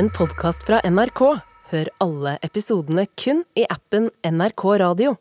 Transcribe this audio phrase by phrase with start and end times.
[0.00, 1.20] en podkast fra NRK.
[1.70, 5.12] Hør alle episodene kun i appen NRK Radio.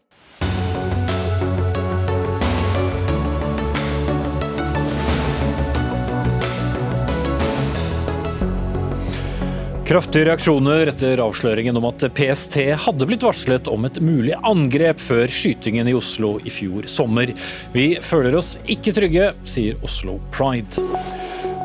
[9.90, 15.26] Kraftige reaksjoner etter avsløringen om at PST hadde blitt varslet om et mulig angrep før
[15.28, 17.36] skytingen i Oslo i fjor sommer.
[17.76, 20.88] Vi føler oss ikke trygge, sier Oslo Pride.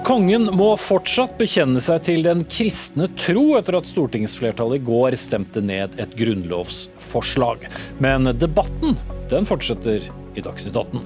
[0.04, 5.62] Kongen må fortsatt bekjenne seg til den kristne tro etter at stortingsflertallet i går stemte
[5.64, 7.64] ned et grunnlovsforslag.
[8.04, 8.98] Men debatten
[9.32, 10.04] den fortsetter
[10.36, 11.00] i Dagsnytt 18.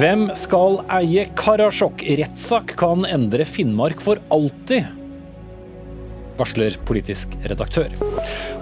[0.00, 2.02] Hvem skal eie Karasjok?
[2.18, 4.90] Rettssak kan endre Finnmark for alltid
[6.40, 7.94] varsler politisk redaktør.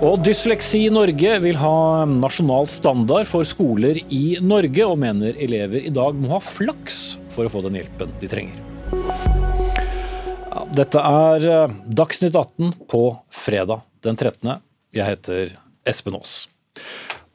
[0.04, 5.94] Og Dysleksi Norge vil ha nasjonal standard for skoler i Norge, og mener elever i
[5.94, 9.37] dag må ha flaks for å få den hjelpen de trenger.
[10.68, 14.58] Dette er eh, Dagsnytt 18 på fredag den 13.
[14.92, 15.54] Jeg heter
[15.88, 16.42] Espen Aas.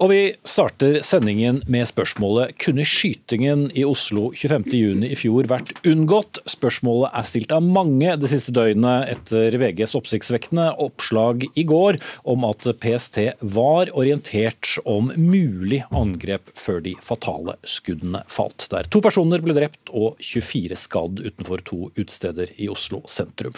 [0.02, 6.40] Og vi starter sendingen med spørsmålet kunne skytingen i Oslo 25.6 i fjor vært unngått?
[6.50, 12.00] Spørsmålet er stilt av mange det siste døgnet etter VGs oppsiktsvekkende oppslag i går
[12.34, 13.20] om at PST
[13.54, 18.66] var orientert om mulig angrep før de fatale skuddene falt.
[18.74, 23.54] Der to personer ble drept og 24 skadd utenfor to utesteder i Oslo sentrum.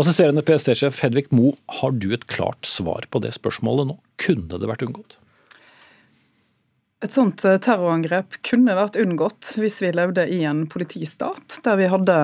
[0.00, 3.98] Assisterende PST-sjef Hedvig Mo, har du et klart svar på det spørsmålet nå?
[4.24, 5.18] Kunne det vært unngått?
[7.04, 11.88] Et sånt eh, terrorangrep kunne vært unngått hvis vi levde i en politistat, der vi
[11.92, 12.14] hadde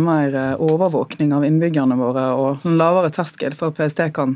[0.00, 4.32] mer eh, overvåkning av innbyggerne våre og en lavere terskel for at PST kan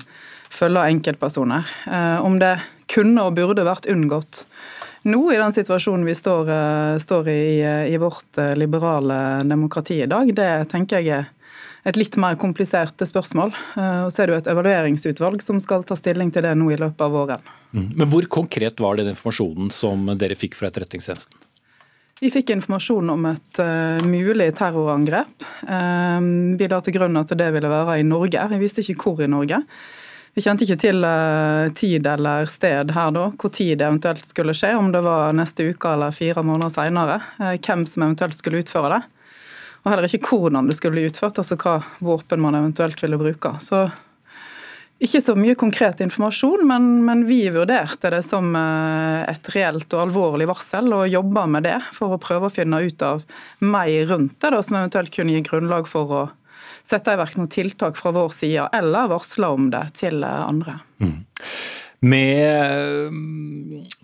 [0.52, 1.70] følge enkeltpersoner.
[1.88, 2.58] Eh, om det
[2.92, 4.44] kunne og burde vært unngått
[5.08, 6.48] nå, i den situasjonen vi står,
[7.00, 7.40] står i
[7.92, 11.26] i vårt liberale demokrati i dag, det tenker jeg er
[11.84, 13.52] et litt mer komplisert spørsmål.
[13.76, 16.70] Eh, og Så er det jo et evalueringsutvalg som skal ta stilling til det nå
[16.72, 17.50] i løpet av våren.
[17.72, 17.90] Mm.
[17.94, 21.36] Men Hvor konkret var den informasjonen som dere fikk fra Etterretningstjenesten?
[22.20, 25.44] Vi fikk informasjon om et uh, mulig terrorangrep.
[25.66, 28.46] Um, vi la til grunn at det ville være i Norge.
[28.54, 29.58] Vi visste ikke hvor i Norge.
[30.34, 34.54] Vi kjente ikke til uh, tid eller sted her da, hvor tid det eventuelt skulle
[34.56, 34.72] skje.
[34.78, 37.18] Om det var neste uke eller fire måneder seinere.
[37.42, 39.02] Uh, hvem som eventuelt skulle utføre det
[39.84, 43.52] og heller ikke hvordan det skulle bli utført, altså hva våpen man eventuelt ville bruke.
[43.60, 43.84] Så
[45.04, 50.06] ikke så mye konkret informasjon, men, men, vi vurderte det som eh, et reelt og
[50.06, 53.26] alvorlig varsel, og jobba med det for å prøve å finne ut av
[53.60, 56.24] mer rundt det, da, som eventuelt kunne gi grunnlag for å
[56.84, 60.78] sette i verk noen tiltak fra vår side, eller varsle om det til andre.
[61.02, 61.18] Mm.
[62.04, 63.08] Med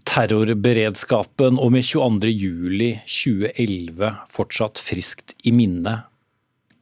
[0.08, 6.08] terrorberedskapen og med 22.07.2011 fortsatt friskt i minne,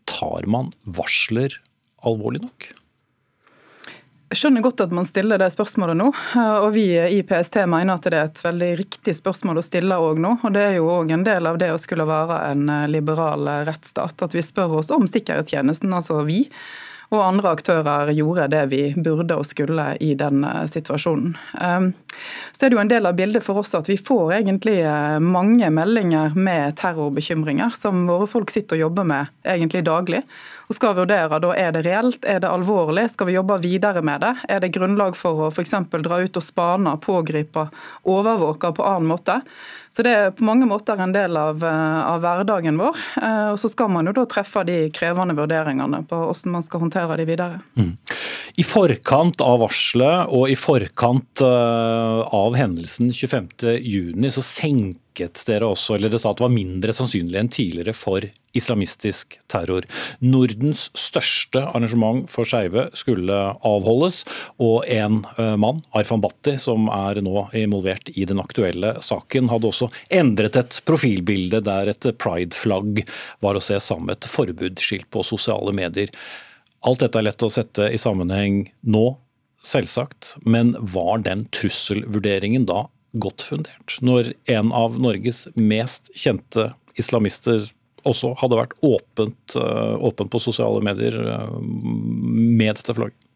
[0.06, 1.58] tar man varsler
[2.06, 2.68] alvorlig nok?
[4.28, 6.12] Jeg skjønner godt at man stiller det spørsmålet nå.
[6.38, 10.18] og Vi i PST mener at det er et veldig riktig spørsmål å stille òg
[10.22, 10.32] nå.
[10.44, 14.22] og Det er jo òg en del av det å skulle være en liberal rettsstat.
[14.22, 16.40] At vi spør oss om sikkerhetstjenesten, altså vi
[17.08, 21.36] og andre aktører gjorde det vi burde og skulle i den eh, situasjonen.
[21.60, 21.92] Ehm,
[22.52, 25.16] så er det jo en del av bildet for oss at vi får egentlig eh,
[25.24, 30.22] mange meldinger med terrorbekymringer som våre folk sitter og jobber med egentlig daglig
[30.68, 34.20] og skal vurdere da er det reelt, er det alvorlig, skal vi jobbe videre med
[34.20, 34.34] det?
[34.52, 35.72] Er det grunnlag for å f.eks.
[36.04, 37.68] dra ut og spane, pågripe,
[38.04, 39.40] overvåke på annen måte?
[39.88, 42.96] Så Det er på mange måter en del av, eh, av hverdagen vår.
[43.22, 46.80] Eh, og Så skal man jo da treffe de krevende vurderingene på hvordan man skal
[46.80, 47.60] håndtere de videre.
[47.74, 47.96] Mm.
[48.58, 55.94] I forkant av varselet og i forkant eh, av hendelsen 25.6 så senket dere også,
[55.94, 58.26] eller det sa at det var mindre sannsynlig enn tidligere for
[58.58, 59.86] islamistisk terror.
[60.26, 64.24] Nordens største arrangement for skeive skulle avholdes,
[64.58, 69.70] og en eh, mann, Arfan Bhatti, som er nå involvert i den aktuelle saken, hadde
[69.70, 73.04] også endret et profilbilde der et pride-flagg
[73.46, 76.10] var å se sammen med et forbudsskilt på sosiale medier.
[76.86, 79.06] Alt dette er lett å sette i sammenheng nå,
[79.66, 82.86] selvsagt, men var den trusselvurderingen da
[83.18, 83.96] godt fundert.
[84.04, 86.70] Når en av Norges mest kjente
[87.00, 87.66] islamister
[88.08, 93.27] også hadde vært åpent, eh, åpent på sosiale medier eh, med dette flagget.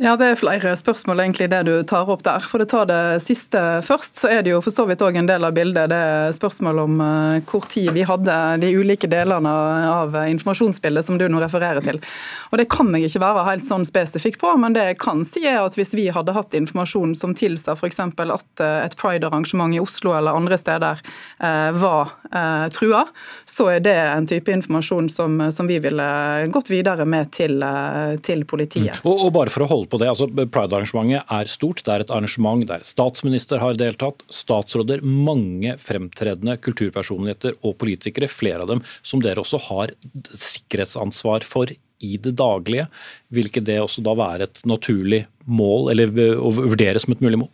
[0.00, 2.40] Ja, Det er flere spørsmål egentlig det du tar opp der.
[2.40, 5.26] For å ta det siste først, så er det jo for så vidt òg en
[5.28, 9.52] del av bildet det er spørsmål om uh, hvor tid vi hadde de ulike delene
[9.90, 12.00] av informasjonsbildet som du nå refererer til.
[12.48, 15.44] Og Det kan jeg ikke være helt sånn spesifikk på, men det jeg kan si
[15.44, 18.00] er at hvis vi hadde hatt informasjon som tilsa f.eks.
[18.00, 21.04] at uh, et pride-arrangement i Oslo eller andre steder
[21.44, 22.16] uh, var
[22.70, 23.02] trua,
[23.48, 26.04] så er det en type informasjon som, som vi ville
[26.54, 27.58] gått videre med til,
[28.22, 29.00] til politiet.
[29.02, 29.08] Mm.
[29.10, 30.08] Og, og bare for å holde på det.
[30.10, 31.82] altså Pride-arrangementet er stort.
[31.84, 38.64] Det er et arrangement der statsminister har deltatt, statsråder, mange fremtredende kulturpersonligheter og politikere, flere
[38.64, 39.94] av dem som dere også har
[40.30, 42.86] sikkerhetsansvar for i det daglige.
[43.34, 47.42] Vil ikke det også da være et naturlig mål, eller å vurdere som et mulig
[47.42, 47.50] mål?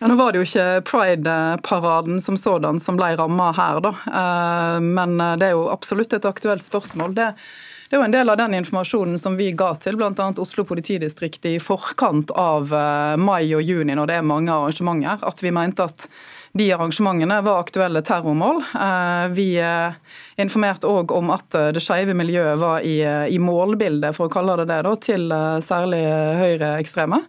[0.00, 3.92] Ja, nå var det jo ikke Pride-paraden som sådan som ble ramma her, da.
[4.20, 7.14] Eh, men det er jo absolutt et aktuelt spørsmål.
[7.16, 7.30] Det
[7.90, 10.26] det er jo en del av den informasjonen som vi ga til bl.a.
[10.38, 15.42] Oslo politidistrikt i forkant av eh, mai og juni, når det er mange arrangementer, at
[15.42, 16.04] vi mente at
[16.54, 18.60] de arrangementene var aktuelle terrormål.
[18.62, 19.96] Eh, vi eh,
[20.38, 24.94] informerte òg om at det skeive miljøet var i, målbildet, for å kalle det det,
[25.08, 25.26] til
[25.66, 26.04] særlig
[26.44, 27.24] høyreekstreme.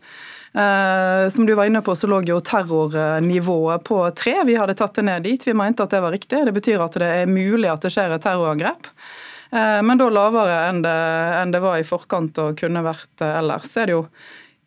[1.32, 4.36] Som du var inne på, så lå jo terrornivået på tre.
[4.46, 5.48] Vi hadde tatt det ned dit.
[5.48, 6.44] Vi mente at det var riktig.
[6.46, 8.92] Det betyr at det er mulig at det skjer et terrorangrep.
[9.52, 11.00] Eh, men da lavere enn det,
[11.42, 13.72] enn det var i forkant og kunne vært eh, ellers.
[13.78, 14.06] Er det jo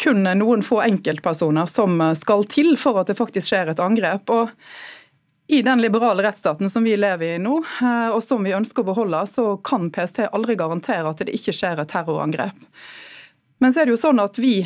[0.05, 4.31] kun noen få enkeltpersoner som skal til for at det faktisk skjer et angrep.
[4.35, 4.51] og
[5.47, 8.89] i den liberale rettsstaten som vi lever i nå, eh, og som vi ønsker å
[8.93, 12.65] beholde, så kan PST aldri garantere at det ikke skjer et terrorangrep.
[13.61, 14.57] Men så er det jo sånn at vi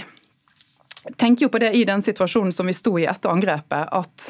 [1.19, 4.29] tenker jo på det i den situasjonen som vi sto i etter angrepet, at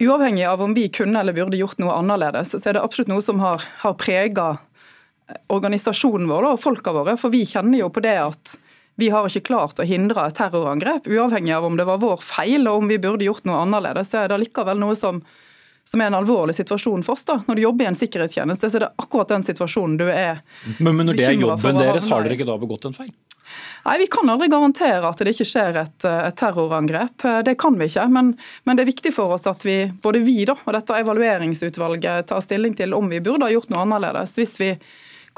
[0.00, 3.24] uavhengig av om vi kunne eller burde gjort noe annerledes, så er det absolutt noe
[3.24, 4.54] som har, har prega
[5.52, 7.16] organisasjonen vår og folka våre.
[7.20, 8.56] For vi kjenner jo på det at
[9.00, 11.08] vi har ikke klart å hindre et terrorangrep.
[11.08, 14.24] Uavhengig av om det var vår feil og om vi burde gjort noe annerledes, så
[14.24, 15.22] er det likevel noe som,
[15.88, 17.24] som er en alvorlig situasjon for oss.
[17.24, 17.38] da.
[17.46, 20.42] Når du jobber i en sikkerhetstjeneste, så er det akkurat den situasjonen du er
[20.78, 23.12] Men, men når det er jobben deres, har dere ikke da begått en feil?
[23.84, 27.24] Nei, Vi kan aldri garantere at det ikke skjer et, et terrorangrep.
[27.46, 28.04] Det kan vi ikke.
[28.12, 28.34] Men,
[28.64, 32.44] men, det er viktig for oss at vi, både vi da, og dette evalueringsutvalget tar
[32.44, 34.36] stilling til om vi burde ha gjort noe annerledes.
[34.36, 34.74] Hvis vi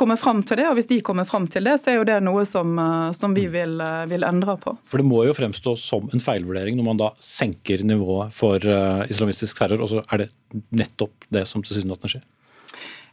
[0.02, 0.66] kommer fram til det.
[0.66, 3.34] Og hvis de kommer fram til det, så er jo det noe som, eh, som
[3.36, 4.74] vi vil, eh, vil, endre på.
[4.88, 9.04] For det må jo fremstå som en feilvurdering når man da senker nivået for uh,
[9.10, 10.28] islamistisk terror, og så er det
[10.74, 12.24] nettopp det som til syvende og skjer?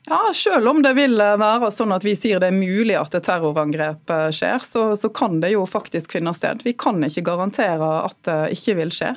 [0.09, 3.27] Ja, Selv om det vil være sånn at vi sier det er mulig at et
[3.27, 6.63] terrorangrep skjer, så, så kan det jo faktisk finne sted.
[6.65, 9.11] Vi kan ikke garantere at det ikke vil skje.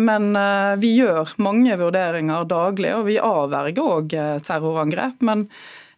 [0.00, 0.32] Men
[0.80, 4.16] vi gjør mange vurderinger daglig, og vi avverger òg
[4.46, 5.20] terrorangrep.
[5.26, 5.44] Men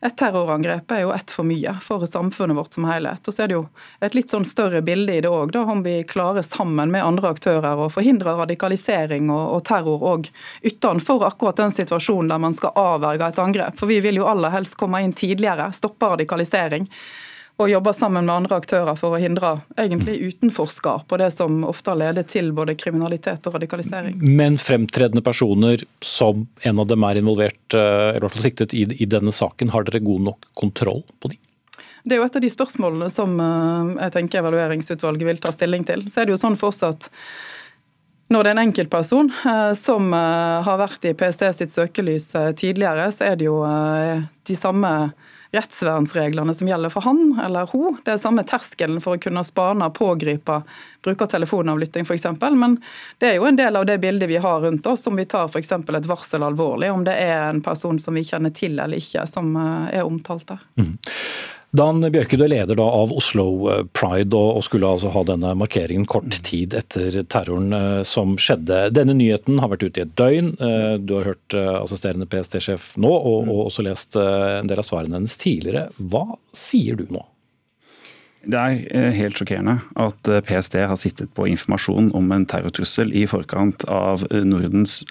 [0.03, 3.23] et terrorangrep er jo ett for mye for samfunnet vårt som helhet.
[3.29, 3.63] Og så er det jo
[4.03, 7.79] et litt sånn større bilde i det òg, om vi klarer sammen med andre aktører
[7.79, 10.31] å forhindre radikalisering og, og terror òg
[10.67, 13.79] utenfor akkurat den situasjonen der man skal avverge et angrep.
[13.79, 16.91] For vi vil jo aller helst komme inn tidligere, stoppe radikalisering
[17.63, 21.93] og jobber sammen med andre aktører for å hindre egentlig utenforskap og det som ofte
[21.93, 24.19] har ledet til både kriminalitet og radikalisering.
[24.23, 28.75] Men fremtredende personer, som en av dem er involvert, eh, eller i hvert fall siktet
[28.75, 31.41] i, i denne saken, har dere god nok kontroll på dem?
[32.03, 35.87] Det er jo et av de spørsmålene som eh, jeg tenker evalueringsutvalget vil ta stilling
[35.89, 36.07] til.
[36.11, 37.11] Så er det jo sånn for oss at
[38.33, 43.31] når det er en enkeltperson eh, som har vært i PST sitt søkelys tidligere, så
[43.31, 44.93] er det jo de samme
[45.53, 47.99] rettsvernsreglene som gjelder for han eller hun.
[48.05, 50.63] Det er samme terskelen for å kunne spane, pågripe,
[51.05, 52.25] bruke telefonavlytting f.eks.
[52.57, 52.79] Men
[53.21, 55.51] det er jo en del av det bildet vi har rundt oss, om vi tar
[55.53, 55.73] f.eks.
[55.73, 59.53] et varsel alvorlig, om det er en person som vi kjenner til eller ikke, som
[59.57, 60.65] eh, er omtalt der.
[60.81, 60.95] Mm.
[61.73, 66.05] Dan Bjørke, du er leder av Oslo eh, Pride og skulle altså ha denne markeringen
[66.05, 68.91] kort tid etter terroren eh, som skjedde.
[68.93, 70.53] Denne nyheten har vært ute i et døgn.
[70.61, 75.17] Eh, du har hørt assisterende PST-sjef nå, og, og også lest en del av svarene
[75.17, 75.87] hennes tidligere.
[75.97, 77.25] Hva sier du nå?
[78.43, 83.13] Det er eh, helt sjokkerende at eh, PST har sittet på informasjon om en terrortrussel
[83.15, 85.03] i forkant av eh, Nordens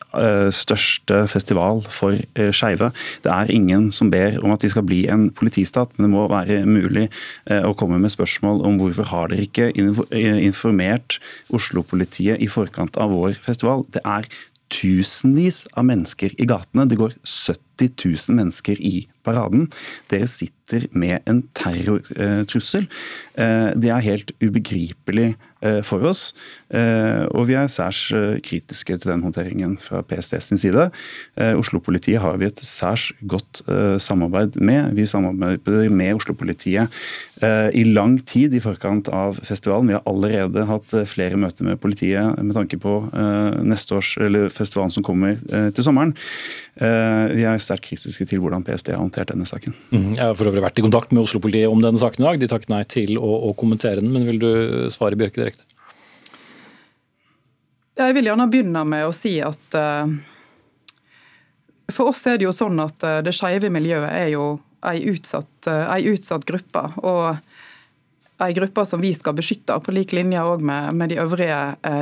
[0.56, 2.18] største festival for
[2.54, 2.90] skeive.
[3.24, 6.26] Det er ingen som ber om at vi skal bli en politistat, men det må
[6.32, 7.08] være mulig
[7.48, 11.18] å komme med spørsmål om hvorfor har dere ikke informert
[11.56, 13.86] Oslo-politiet i forkant av vår festival.
[13.96, 14.28] Det er
[14.72, 16.88] tusenvis av mennesker i gatene.
[16.90, 19.68] Det går 70 000 mennesker i paraden.
[20.12, 22.88] Dere sitter med en terrortrussel.
[23.36, 26.32] Det er helt ubegripelig Eh, for oss.
[26.74, 30.88] Eh, og vi er særs eh, kritiske til den håndteringen fra PST sin side.
[31.38, 33.62] Oslo-politiet har vi et særs godt
[34.01, 34.96] samarbeid med.
[34.98, 36.90] Vi samarbeider med Oslo-politiet
[37.42, 39.90] i lang tid i forkant av festivalen.
[39.90, 42.94] Vi har allerede hatt flere møter med politiet med tanke på
[43.66, 46.14] neste års, eller festivalen som kommer til sommeren.
[46.78, 49.74] Vi er sterkt kritiske til hvordan PST har håndtert denne saken.
[49.90, 52.42] Mm, jeg har for øvrig vært i kontakt med Oslo-politiet om denne saken i dag.
[52.42, 54.52] De takket nei til å, å kommentere den, men vil du
[54.94, 55.52] svare Bjørke direkte?
[55.52, 55.64] direkte?
[58.02, 60.08] Jeg vil gjerne begynne med å si at uh,
[61.92, 64.46] for oss er det jo sånn at uh, det skeive miljøet er jo
[64.90, 66.84] ei utsatt, uh, ei utsatt gruppe.
[67.04, 71.58] Og ei gruppe som vi skal beskytte, på lik linje med, med de øvrige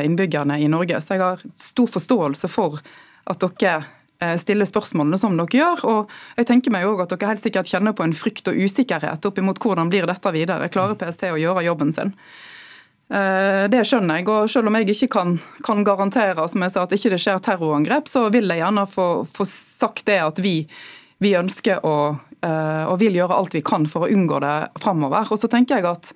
[0.05, 1.01] innbyggerne i Norge.
[1.03, 2.77] Så jeg har stor forståelse for
[3.27, 5.83] at dere stiller spørsmålene som dere gjør.
[5.91, 9.27] Og jeg tenker meg også at dere helt sikkert kjenner på en frykt og usikkerhet
[9.27, 10.71] oppimot hvordan blir dette videre.
[10.71, 12.15] Klarer PST å gjøre jobben sin?
[13.09, 15.33] Eh, det skjønner jeg, og selv om jeg ikke kan,
[15.65, 19.07] kan garantere som jeg sa, at ikke det skjer terrorangrep, så vil jeg gjerne få,
[19.25, 20.53] få sagt det at vi,
[21.17, 25.27] vi ønsker å, eh, og vil gjøre alt vi kan for å unngå det framover.
[25.34, 26.12] Og så tenker jeg at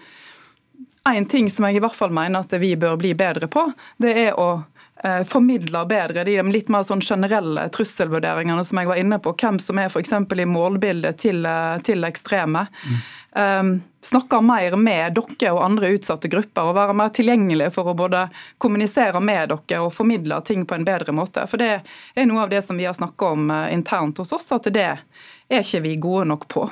[1.12, 3.66] en ting som jeg i hvert fall mener at vi bør bli bedre på,
[4.00, 4.64] det er å
[5.04, 9.36] eh, formidle bedre de litt mer sånn generelle trusselvurderingene som jeg var inne på.
[9.40, 10.16] Hvem som er f.eks.
[10.16, 11.48] i målbildet til,
[11.84, 12.68] til ekstreme.
[12.88, 13.04] Mm
[13.36, 17.98] um, snakke mer med dere og andre utsatte grupper, og være mer tilgjengelige for å
[17.98, 18.28] både
[18.62, 21.46] kommunisere med dere og formidle ting på en bedre måte.
[21.50, 21.72] For det
[22.16, 24.90] er noe av det som vi har snakka om eh, internt hos oss, at det
[24.94, 26.68] er ikke vi gode nok på.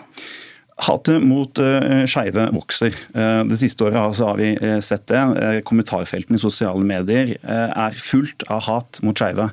[0.79, 2.95] Hatet mot uh, skeive vokser.
[3.13, 5.19] Uh, det siste året har vi uh, sett det.
[5.67, 9.49] Kommentarfeltene i sosiale medier er fullt av hat mot skeive.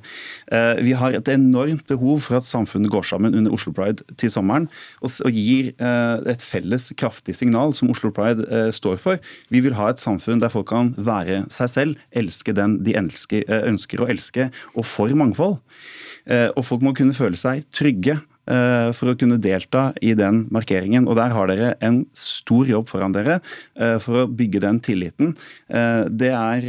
[0.84, 4.68] vi har et enormt behov for at samfunnet går sammen under Oslo Pride til sommeren
[5.02, 9.20] og, gir et felles kraftig signal som Oslo Pride står for.
[9.52, 14.02] Vi vil ha et samfunn der folk kan være seg selv, elske den de ønsker
[14.02, 15.58] å elske, og for mangfold.
[16.28, 18.37] og folk må kunne føle seg trygge Eh,
[18.96, 21.08] for å kunne delta i den markeringen.
[21.08, 23.40] Og Der har dere en stor jobb foran dere
[23.76, 25.34] eh, for å bygge den tilliten.
[25.68, 26.68] Eh, det er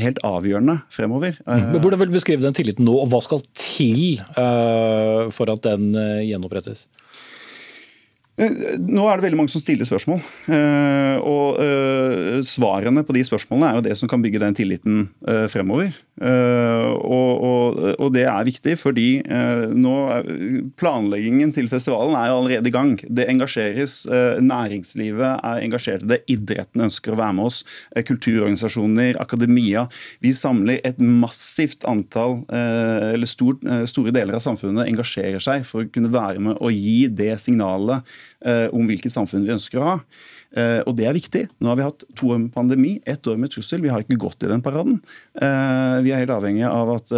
[0.00, 1.38] helt avgjørende fremover.
[1.46, 5.92] Men Hvordan vil du beskrive den tilliten nå, og hva skal til for at den
[6.24, 6.86] gjenopprettes?
[8.38, 10.20] Eh, nå er det veldig mange som stiller spørsmål.
[10.54, 15.08] Eh, og eh, svarene på de spørsmålene er jo det som kan bygge den tilliten
[15.50, 15.90] fremover.
[16.18, 19.20] Og det er viktig, fordi
[19.78, 19.94] nå
[20.80, 22.94] planleggingen til festivalen er jo allerede i gang.
[23.06, 24.00] Det engasjeres.
[24.42, 26.20] Næringslivet er engasjert i det.
[26.34, 27.60] Idretten ønsker å være med oss.
[27.94, 29.86] Kulturorganisasjoner, akademia.
[30.24, 36.10] Vi samler et massivt antall, eller store deler av samfunnet engasjerer seg for å kunne
[36.14, 38.06] være med og gi det signalet
[38.46, 39.94] om hvilket samfunn vi ønsker å ha.
[40.56, 41.42] Eh, og det er viktig.
[41.60, 43.82] Nå har vi hatt to år med pandemi, ett år med trussel.
[43.84, 45.00] Vi har ikke gått i den paraden.
[45.36, 47.12] Eh, vi er helt avhengig av at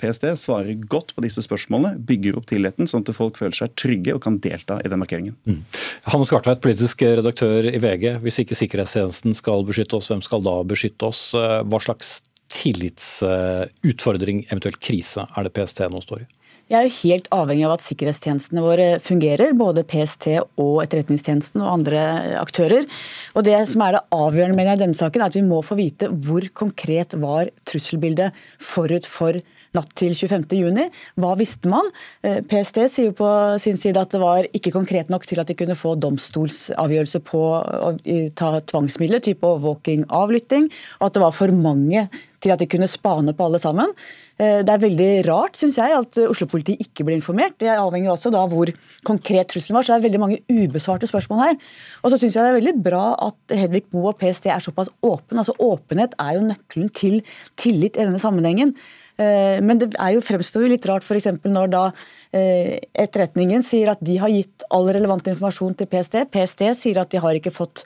[0.00, 4.16] PST svarer godt på disse spørsmålene, bygger opp tilliten, sånn at folk føler seg trygge
[4.16, 5.36] og kan delta i den markeringen.
[5.46, 5.62] Mm.
[6.10, 8.18] Hanne Skartveit, politisk redaktør i VG.
[8.24, 11.22] Hvis ikke sikkerhetstjenesten skal beskytte oss, hvem skal da beskytte oss?
[11.36, 16.28] Hva slags tillitsutfordring, eventuelt krise, er det PST nå står i?
[16.68, 20.26] Jeg er jo helt avhengig av at sikkerhetstjenestene våre fungerer, både PST
[20.60, 22.02] og Etterretningstjenesten og andre
[22.42, 22.84] aktører.
[23.32, 25.78] Og Det som er det avgjørende med i denne saken, er at vi må få
[25.78, 29.40] vite hvor konkret var trusselbildet forut for
[29.76, 30.86] natt til 25.6.
[31.20, 31.90] Hva visste man?
[32.22, 33.32] Eh, PST sier jo på
[33.62, 37.42] sin side at det var ikke konkret nok til at de kunne få domstolsavgjørelse på
[37.58, 37.92] å
[38.38, 40.70] ta tvangsmidler, type overvåking, avlytting,
[41.00, 42.08] og at det var for mange
[42.42, 43.90] til at de kunne spane på alle sammen.
[44.38, 47.56] Eh, det er veldig rart, syns jeg, at Oslo-politiet ikke ble informert.
[47.58, 48.70] Det avhenger også da hvor
[49.06, 51.58] konkret trusselen var, så det er veldig mange ubesvarte spørsmål her.
[52.02, 54.92] Og så syns jeg det er veldig bra at Hedvig Moe og PST er såpass
[55.02, 55.42] åpne.
[55.42, 57.20] Altså Åpenhet er jo nøkkelen til
[57.58, 58.76] tillit i denne sammenhengen.
[59.18, 61.26] Eh, men det jo fremstår jo litt rart f.eks.
[61.42, 61.84] når da
[62.30, 66.20] eh, Etterretningen sier at de har gitt all relevant informasjon til PST.
[66.30, 67.82] PST sier at de har ikke fått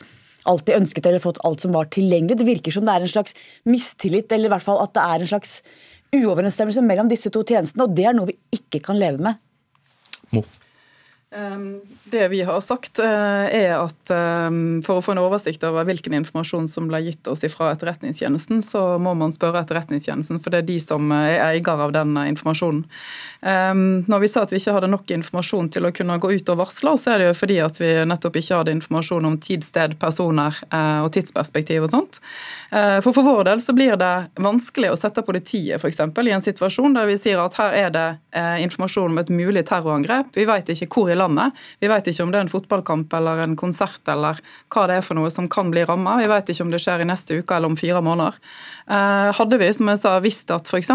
[0.51, 2.41] alt de ønsket eller fått alt som var tilgjengelig.
[2.41, 3.37] Det virker som det er en slags
[3.69, 5.61] mistillit, eller i hvert fall at det er en slags
[6.13, 9.41] uoverensstemmelse mellom disse to tjenestene, og det er noe vi ikke kan leve med.
[10.35, 10.45] Mo.
[11.35, 13.07] Ehm, det vi har sagt, eh,
[13.57, 17.45] er at ehm, for å få en oversikt over hvilken informasjon som ble gitt oss
[17.55, 21.95] fra Etterretningstjenesten, så må man spørre Etterretningstjenesten, for det er de som er eier av
[21.97, 22.85] den eh, informasjonen.
[23.49, 26.53] Ehm, når vi sa at vi ikke hadde nok informasjon til å kunne gå ut
[26.53, 29.65] og varsle, så er det jo fordi at vi nettopp ikke hadde informasjon om tid,
[29.65, 32.21] sted, personer eh, og tidsperspektiv og sånt.
[32.73, 35.99] For for vår del så blir det vanskelig å sette politiet f.eks.
[36.01, 38.07] i en situasjon der vi sier at her er det
[38.65, 40.31] informasjon om et mulig terrorangrep.
[40.33, 41.22] Vi vet ikke hvor i landet.
[41.81, 44.41] Vi vet ikke om det er en fotballkamp eller en konsert eller
[44.73, 46.19] hva det er for noe som kan bli ramma.
[46.21, 48.39] Vi vet ikke om det skjer i neste uke eller om fire måneder.
[48.87, 50.91] Eh, hadde vi som jeg sa, visst at f.eks.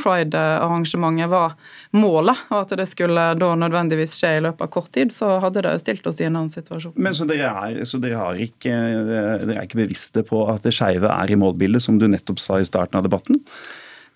[0.00, 1.56] Pride-arrangementet var
[1.96, 5.64] målet, og at det skulle da nødvendigvis skje i løpet av kort tid, så hadde
[5.66, 6.94] det stilt oss i en annen situasjon.
[6.96, 8.72] Men Så dere er, så dere har ikke,
[9.10, 12.60] dere er ikke bevisste på at det skeive er i målbildet, som du nettopp sa
[12.60, 13.42] i starten av debatten?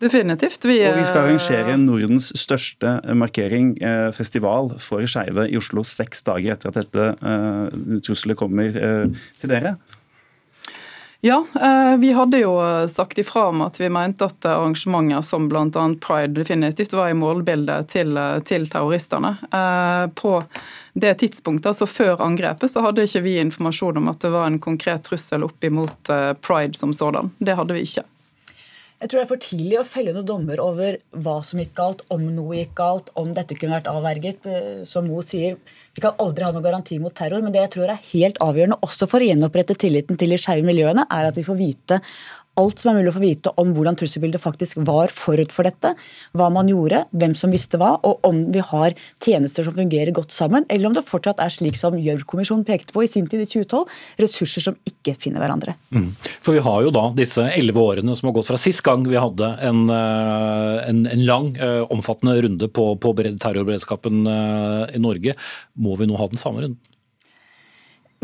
[0.02, 0.64] Definitivt.
[0.64, 6.24] Vi, og vi skal arrangere Nordens største markering, eh, festival for skeive i Oslo seks
[6.26, 8.74] dager etter at dette trusselet kommer
[9.40, 9.76] til dere.
[11.24, 11.38] Ja,
[11.96, 12.52] vi hadde jo
[12.90, 15.84] sagt ifra om at vi mente at arrangementer som bl.a.
[16.04, 19.30] Pride definitivt var i målbildet til, til terroristene.
[20.20, 20.34] På
[20.92, 24.60] det tidspunktet, altså før angrepet, så hadde ikke vi informasjon om at det var en
[24.60, 26.12] konkret trussel opp imot
[26.44, 27.32] Pride som sådan.
[27.40, 28.04] Det hadde vi ikke.
[29.04, 31.98] Jeg tror det er for tidlig å felle noen dommer over hva som gikk galt,
[32.14, 34.46] om noe gikk galt, om dette kunne vært avverget.
[34.48, 35.58] Eh, som Mo sier,
[35.92, 38.78] vi kan aldri ha noen garanti mot terror, men det jeg tror er helt avgjørende
[38.88, 42.00] også for å gjenopprette tilliten til de skeive miljøene, er at vi får vite
[42.60, 45.94] alt som er mulig å få vite om hvordan trusselbildet faktisk var forut for dette.
[46.36, 50.34] Hva man gjorde, hvem som visste hva, og om vi har tjenester som fungerer godt
[50.34, 53.48] sammen, eller om det fortsatt er slik som Gjørv-kommisjonen pekte på i sin tid i
[53.50, 53.84] 2012,
[54.22, 55.76] ressurser som ikke finner hverandre.
[55.94, 56.10] Mm.
[56.44, 59.20] For vi har jo da disse elleve årene som har gått fra sist gang vi
[59.20, 65.34] hadde en, eh, en, en lang, eh, omfattende runde på, på terrorberedskapen eh, i Norge.
[65.74, 66.93] Må vi nå ha den samme runden?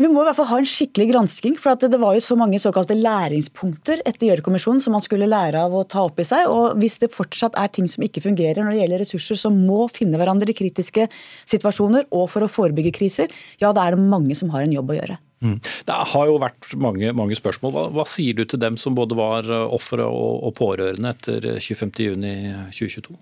[0.01, 1.57] Vi må i hvert fall ha en skikkelig gransking.
[1.61, 5.73] for Det var jo så mange såkalte læringspunkter etter Gjørv-kommisjonen som man skulle lære av
[5.77, 6.47] å ta opp i seg.
[6.49, 9.85] og Hvis det fortsatt er ting som ikke fungerer når det gjelder ressurser som må
[9.93, 11.05] finne hverandre i kritiske
[11.45, 13.29] situasjoner og for å forebygge kriser,
[13.61, 15.17] ja da er det mange som har en jobb å gjøre.
[15.41, 15.59] Mm.
[15.61, 17.73] Det har jo vært mange, mange spørsmål.
[17.75, 23.19] Hva, hva, sier du til dem som både var ofre og, og pårørende etter 25.6.2022?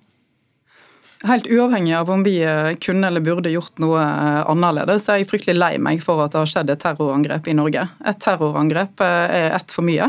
[1.28, 5.28] Helt uavhengig av om vi eh, kunne eller burde gjort noe eh, annerledes, er jeg
[5.28, 7.84] fryktelig lei meg for at det har skjedd et terrorangrep i Norge.
[8.08, 10.08] Et terrorangrep eh, er ett for mye,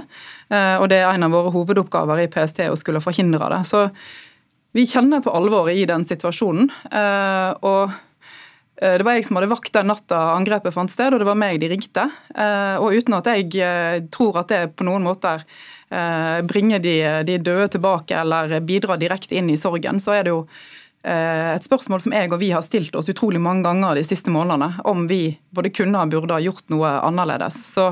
[0.51, 3.61] og det er en av våre hovedoppgaver i PST å skulle forhindre det.
[3.67, 3.85] Så
[4.75, 6.67] vi kjenner på alvoret i den situasjonen.
[7.63, 7.93] og
[8.81, 11.61] det var jeg som hadde vakt den natta angrepet fant sted, og det var meg
[11.63, 12.09] de ringte.
[12.83, 15.47] Og uten at jeg tror at det på noen måter
[16.51, 16.97] bringer de,
[17.31, 20.43] de døde tilbake eller bidrar direkte inn i sorgen, så er det jo
[21.01, 24.83] et spørsmål som jeg og vi har stilt oss utrolig mange ganger de siste månedene,
[24.85, 27.57] om vi både kunne og burde ha gjort noe annerledes.
[27.73, 27.87] Så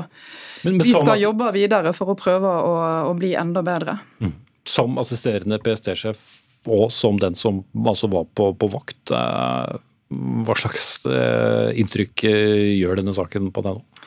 [0.61, 2.75] vi skal som, jobbe videre for å prøve å,
[3.09, 3.97] å bli enda bedre.
[4.21, 4.35] Mm.
[4.69, 6.21] Som assisterende PST-sjef
[6.69, 9.77] og som den som altså var på, på vakt, eh,
[10.45, 14.05] hva slags eh, inntrykk gjør denne saken på deg nå?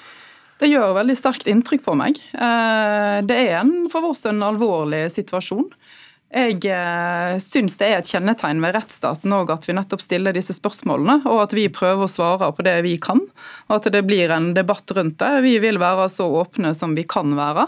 [0.62, 2.21] Det gjør veldig sterkt inntrykk på meg.
[2.30, 5.64] Det er en, for oss en alvorlig situasjon.
[6.33, 10.55] Jeg eh, syns det er et kjennetegn ved rettsstaten òg at vi nettopp stiller disse
[10.57, 13.21] spørsmålene, og at vi prøver å svare på det vi kan,
[13.68, 15.42] og at det blir en debatt rundt det.
[15.45, 17.66] Vi vil være så åpne som vi kan være.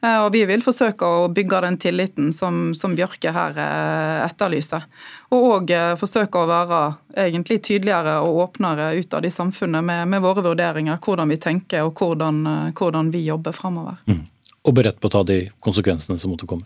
[0.00, 4.88] Eh, og vi vil forsøke å bygge den tilliten som, som Bjørke her eh, etterlyser.
[5.36, 6.80] Og òg forsøke å være
[7.26, 12.00] egentlig tydeligere og åpnere utad i samfunnet med, med, våre vurderinger, hvordan vi tenker og
[12.00, 14.00] hvordan, hvordan vi jobber framover.
[14.08, 14.24] Mm.
[14.64, 16.64] Og beredt på å ta de konsekvensene som måtte komme.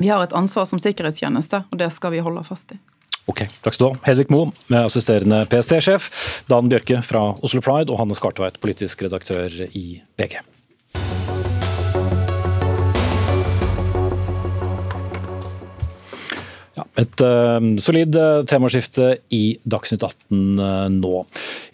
[0.00, 2.80] Vi har et ansvar som sikkerhetstjeneste, og det skal vi holde fast i.
[3.30, 4.00] Ok, Takk skal du ha.
[4.08, 4.50] Hedvig Moe,
[4.82, 6.08] assisterende PST-sjef,
[6.50, 10.40] Dan Bjørke fra Oslo Pride og Hanne Skartveit, politisk redaktør i BG.
[17.00, 21.22] Et uh, solid uh, temaskifte i Dagsnytt 18 uh, eh, nå.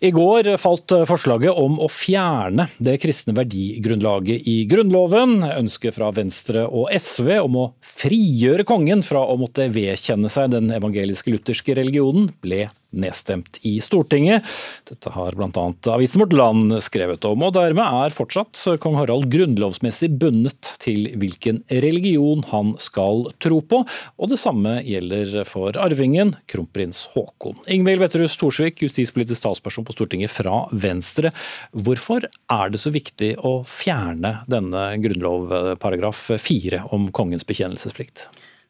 [0.05, 5.41] I går falt forslaget om å fjerne det kristne verdigrunnlaget i Grunnloven.
[5.57, 10.71] Ønsket fra Venstre og SV om å frigjøre kongen fra å måtte vedkjenne seg den
[10.75, 14.47] evangeliske lutherske religionen ble nedstemt i Stortinget.
[14.89, 15.65] Dette har bl.a.
[15.93, 21.61] avisen Vårt Land skrevet om, og dermed er fortsatt kong Harald grunnlovsmessig bundet til hvilken
[21.69, 23.83] religion han skal tro på,
[24.17, 27.59] og det samme gjelder for arvingen, kronprins Haakon.
[27.69, 31.33] Ingvild Wetterhus Thorsvik, justispolitisk talsperson på Stortinget fra Venstre.
[31.73, 38.29] Hvorfor er det så viktig å fjerne denne grunnlovparagraf fire om kongens bekjennelsesplikt?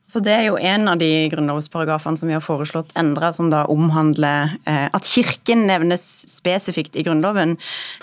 [0.08, 3.66] Så Det er jo en av de grunnlovsparagrafene som vi har foreslått endra, som da
[3.68, 7.58] omhandler eh, at Kirken nevnes spesifikt i Grunnloven.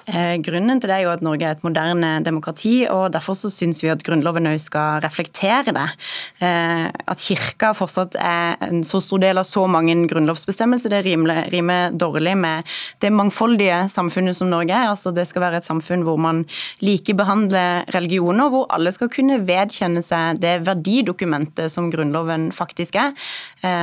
[0.06, 3.50] Eh, grunnen til det er jo at Norge er et moderne demokrati, og derfor så
[3.50, 5.88] syns vi at Grunnloven òg skal reflektere det.
[6.46, 11.50] Eh, at Kirka fortsatt er en så stor del av så mange grunnlovsbestemmelser, det rimer,
[11.50, 12.70] rimer dårlig med
[13.02, 14.92] det mangfoldige samfunnet som Norge er.
[14.92, 16.46] Altså Det skal være et samfunn hvor man
[16.86, 23.16] likebehandler religioner, hvor alle skal kunne vedkjenne seg det verdidokumentet som Grunnloven faktisk er.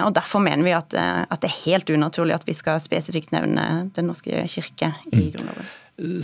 [0.07, 3.89] Og Derfor mener vi at, at det er helt unaturlig at vi skal spesifikt nevne
[3.97, 5.31] Den norske kirke i mm.
[5.35, 5.71] Grunnloven.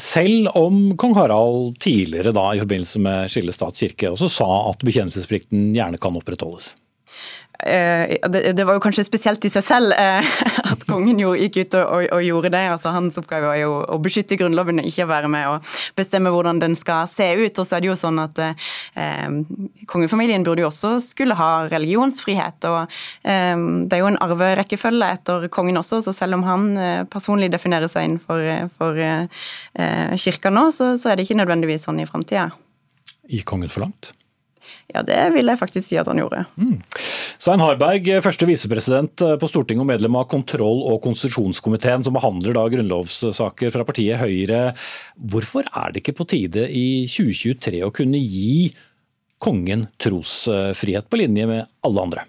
[0.01, 5.71] Selv om kong Harald tidligere da, i forbindelse med skille stat-kirke også sa at bekjennelsesplikten
[5.77, 6.73] gjerne kan opprettholdes.
[7.67, 10.27] Eh, det, var jo kanskje spesielt i seg selv eh,
[10.73, 12.61] at kongen jo gikk ut og, gjorde det.
[12.71, 16.61] altså Hans oppgave var jo å beskytte Grunnloven, ikke å være med og bestemme hvordan
[16.63, 17.59] den skal se ut.
[17.59, 19.27] Og så er det jo sånn at eh,
[19.91, 22.69] Kongefamilien burde jo også skulle ha religionsfrihet.
[22.71, 22.95] og
[23.27, 26.71] eh, Det er jo en arverekkefølge etter kongen også, så selv om han
[27.11, 28.45] personlig definerer seg inn for,
[30.19, 32.49] kirka nå, så, så, er det ikke nødvendigvis sånn i framtida.
[33.29, 34.13] Gikk kongen for langt?
[34.89, 36.47] Ja, det vil jeg faktisk si at han gjorde.
[36.57, 36.79] Mm.
[37.37, 42.65] Svein Harberg, første visepresident på Stortinget og medlem av kontroll- og konstitusjonskomiteen som behandler da
[42.73, 44.71] grunnlovssaker fra partiet Høyre.
[45.21, 48.71] Hvorfor er det ikke på tide i 2023 å kunne gi
[49.45, 52.25] kongen trosfrihet på linje med alle andre?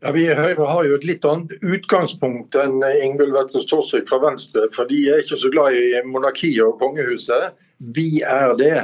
[0.00, 4.22] Ja, Vi i Høyre har jo et litt annet utgangspunkt enn Ingvild Wetrhus Thorsvik fra
[4.22, 4.64] Venstre.
[4.72, 7.52] For de er ikke så glad i monarkiet og kongehuset.
[7.92, 8.78] Vi er det.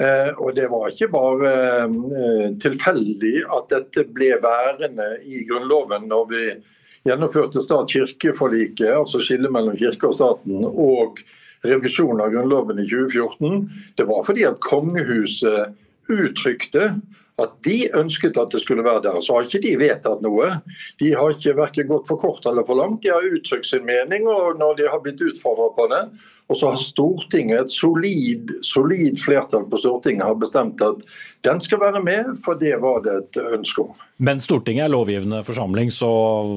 [0.00, 1.50] Eh, og Det var ikke bare
[1.84, 6.44] eh, tilfeldig at dette ble værende i Grunnloven når vi
[7.04, 11.18] gjennomførte stat-kirke-forliket, altså skillet mellom kirke og staten, og
[11.66, 13.66] revisjon av Grunnloven i 2014.
[13.98, 15.74] Det var fordi at kongehuset
[16.12, 16.92] uttrykte
[17.40, 19.18] at de ønsket at det skulle være der.
[19.24, 20.50] Så har ikke de vedtatt noe.
[21.00, 23.00] De har ikke verken gått for kort eller for langt.
[23.04, 26.02] De har uttrykt sin mening og når de har blitt utfordret på det.
[26.52, 31.00] Og så har Stortinget, et solid, solid flertall på Stortinget har bestemt at
[31.46, 33.94] den skal være med, for det var det et ønske om.
[34.22, 36.10] Men Stortinget er lovgivende forsamling, så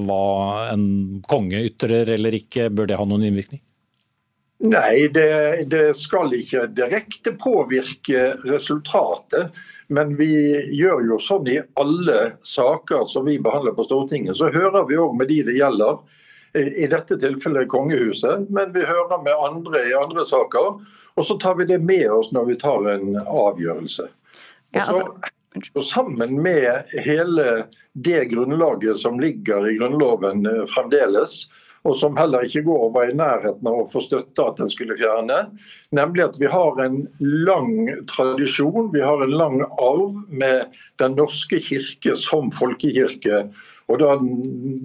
[0.06, 3.62] hva en konge ytrer eller ikke, bør det ha noen innvirkning?
[4.58, 9.52] Nei, det, det skal ikke direkte påvirke resultatet.
[9.92, 10.32] Men vi
[10.74, 14.38] gjør jo sånn i alle saker som vi behandler på Stortinget.
[14.38, 16.00] Så hører vi òg med de det gjelder.
[16.56, 20.78] I dette tilfellet kongehuset, men vi hører med andre i andre saker.
[21.14, 24.08] Og så tar vi det med oss når vi tar en avgjørelse.
[24.08, 25.32] Så, altså-
[25.74, 31.46] og sammen med hele det grunnlaget som ligger i Grunnloven eh, fremdeles,
[31.86, 34.96] og som heller ikke går var i nærheten av å få støtte at den skulle
[34.98, 35.38] fjerne.
[35.94, 37.76] Nemlig at vi har en lang
[38.10, 43.46] tradisjon, vi har en lang arv med Den norske kirke som folkekirke.
[43.86, 44.16] Og da,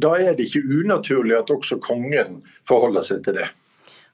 [0.03, 3.49] da er det ikke unaturlig at også kongen forholder seg til det.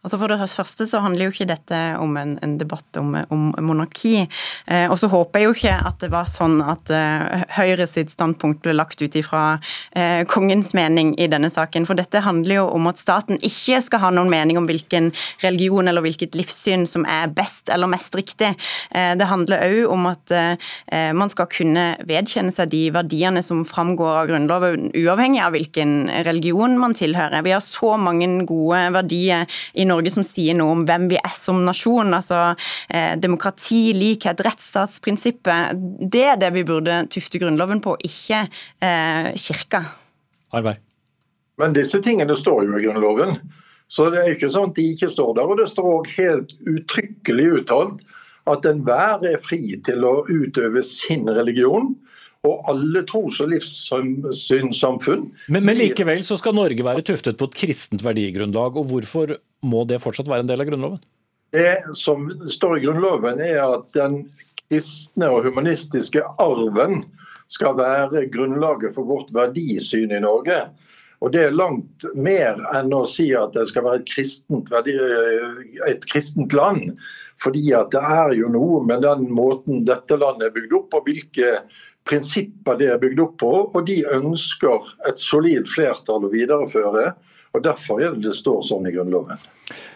[0.05, 3.47] Altså For det første så handler jo ikke dette om en, en debatt om, om
[3.65, 4.27] monarki.
[4.69, 8.13] Eh, og så håper jeg jo ikke at det var sånn at eh, Høyre sitt
[8.13, 9.57] standpunkt ble lagt ut ifra
[9.97, 11.87] eh, kongens mening i denne saken.
[11.89, 15.09] For dette handler jo om at staten ikke skal ha noen mening om hvilken
[15.43, 18.53] religion eller hvilket livssyn som er best eller mest riktig.
[18.91, 23.65] Eh, det handler òg om at eh, man skal kunne vedkjenne seg de verdiene som
[23.67, 27.43] framgår av Grunnloven, uavhengig av hvilken religion man tilhører.
[27.43, 31.35] Vi har så mange gode verdier i Norge som sier noe om hvem vi er
[31.35, 32.13] som nasjon.
[32.13, 32.41] altså
[32.89, 35.77] eh, Demokrati, likhet, rettsstatsprinsippet.
[36.11, 38.43] Det er det vi burde tufte Grunnloven på, ikke
[38.83, 39.83] eh, kirka.
[40.55, 40.83] Arbeid.
[41.57, 43.39] Men disse tingene står jo i Grunnloven.
[43.87, 45.47] Så det er ikke sånn at de ikke står der.
[45.49, 48.03] Og det står òg helt uttrykkelig uttalt
[48.47, 51.95] at enhver er fri til å utøve sin religion
[52.47, 55.27] og alle tros- og livssynssamfunn.
[55.51, 58.79] Men, men, likevel så skal Norge være tuftet på et kristent verdigrunnlag.
[58.79, 61.03] og Hvorfor må det fortsatt være en del av Grunnloven?
[61.55, 64.23] Det som står i Grunnloven er at den
[64.67, 67.05] kristne og humanistiske arven
[67.47, 70.65] skal være grunnlaget for vårt verdisyn i Norge.
[71.23, 74.69] Og Det er langt mer enn å si at det skal være et kristent,
[75.87, 76.99] et kristent land.
[77.41, 81.09] Fordi at det er jo noe med den måten dette landet er bygd opp, og
[81.09, 81.59] hvilke
[82.07, 87.11] prinsipper det er bygd opp på, og de ønsker et solid flertall å videreføre.
[87.53, 89.39] og Derfor er det det står sånn i Grunnloven.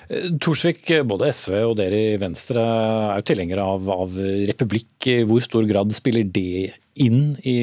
[0.10, 4.18] Eh, Torsvik, både SV og dere i Venstre er jo tilhengere av, av
[4.52, 4.94] republikk.
[5.12, 7.60] I hvor stor grad spiller det inn i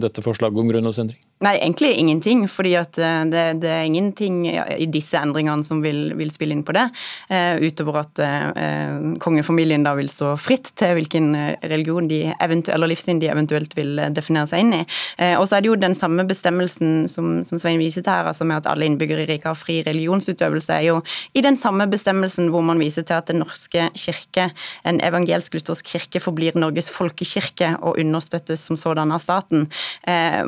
[0.00, 1.27] dette forslaget om grunnlovsendring?
[1.38, 2.48] Nei, egentlig ingenting.
[2.50, 6.74] fordi eh, det, det er ingenting i disse endringene som vil, vil spille inn på
[6.74, 6.88] det.
[7.30, 11.30] Eh, utover at eh, kongefamilien da vil stå fritt til hvilken
[11.62, 14.82] religion de eller livssyn de eventuelt vil definere seg inn i.
[15.18, 18.26] Eh, og så er det jo den samme bestemmelsen som, som Svein viser til her,
[18.32, 20.98] altså med at alle innbyggere i riket har fri religionsutøvelse, er jo
[21.38, 24.46] i den samme bestemmelsen hvor man viser til at Den norske kirke,
[24.88, 29.66] en evangelsk-luthersk kirke, forblir Norges folkekirke og understøttes som sådan av staten.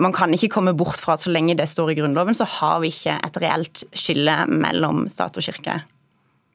[0.01, 2.81] man kan ikke komme bort fra at så lenge det står i Grunnloven, så har
[2.83, 5.81] vi ikke et reelt skille mellom stat og kirke.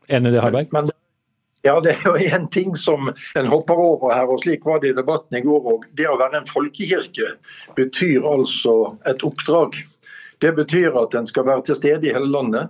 [0.10, 0.72] Enig i det, Harberg?
[0.76, 0.94] Men,
[1.66, 4.92] Ja, Det er jo en ting som en hopper over her, og slik var det
[4.92, 5.88] i debatten i går òg.
[5.98, 7.32] Det å være en folkekirke
[7.74, 8.76] betyr altså
[9.10, 9.80] et oppdrag.
[10.46, 12.70] Det betyr at en skal være til stede i hele landet.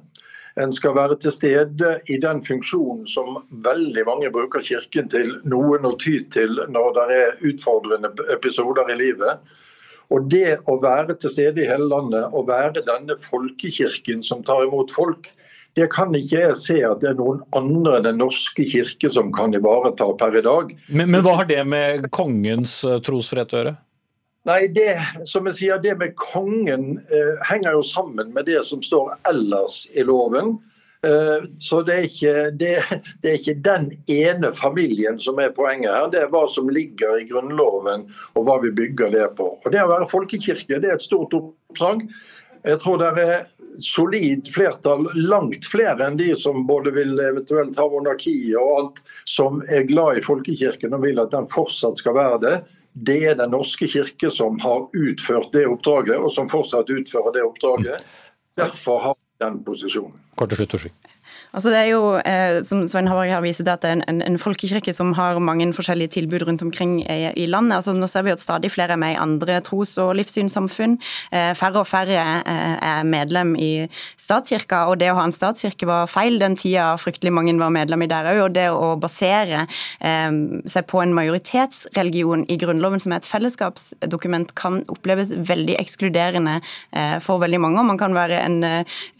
[0.56, 5.84] En skal være til stede i den funksjonen som veldig mange bruker Kirken til, noen
[5.84, 9.44] å ty til når det er utfordrende episoder i livet.
[10.14, 14.66] Og Det å være til stede i hele landet og være denne folkekirken som tar
[14.68, 15.32] imot folk,
[15.76, 19.34] det kan ikke jeg se at det er noen andre enn Den norske kirke som
[19.36, 20.72] kan ivareta per i dag.
[20.88, 23.76] Men, men hva har det med kongens eh, trosfrihet å gjøre?
[24.46, 24.94] Nei, det,
[25.26, 29.84] som jeg sier, det med kongen eh, henger jo sammen med det som står ellers
[29.98, 30.60] i loven.
[31.06, 32.72] Eh, så det er, ikke, det,
[33.22, 37.20] det er, ikke, den ene familien som er poenget her, det er hva som ligger
[37.20, 39.52] i Grunnloven og hva vi bygger det på.
[39.62, 42.08] Og Det å være folkekirke det er et stort oppdrag.
[42.66, 43.44] Jeg tror det er
[43.84, 49.62] solid flertall, langt flere enn de som både vil eventuelt ha monarki og alt, som
[49.70, 52.56] er glad i folkekirken og vil at den fortsatt skal være det.
[52.96, 57.44] Det er Den norske kirke som har utført det oppdraget, og som fortsatt utfører det
[57.44, 58.08] oppdraget.
[58.58, 60.14] Derfor har vi den posisjonen.
[61.56, 64.38] Altså det er jo, eh, som Svein Harberg har vist, at det er en, en,
[64.40, 67.78] folkekirke som har mange forskjellige tilbud rundt omkring i, i landet.
[67.78, 70.98] Altså nå ser vi at stadig flere er med i andre tros- og livssynssamfunn.
[71.32, 73.88] Eh, færre og færre eh, er medlem i
[74.20, 78.04] statskirka, og det å ha en statskirke var feil den tida fryktelig mange var medlem
[78.04, 78.42] i der òg.
[78.50, 79.64] Og det å basere
[80.02, 86.58] seg på en majoritetsreligion i Grunnloven som er et fellesskapsdokument, kan oppleves veldig ekskluderende
[87.24, 87.86] for veldig mange.
[87.88, 88.60] Man kan være en,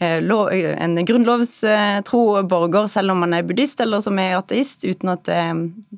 [0.02, 5.40] en grunnlovstro borger selv om man er buddhist eller som er ateist, uten at det,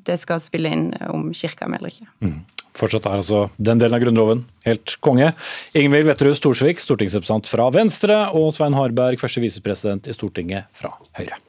[0.07, 2.09] det skal spille inn om kirka med eller ikke.
[2.25, 2.39] Mm.
[2.79, 5.33] Fortsatt er altså den delen av Grunnloven helt konge.
[5.77, 11.41] Ingvild Wetterud Storsvik, stortingsrepresentant fra Venstre, og Svein Harberg, første visepresident i Stortinget fra Høyre.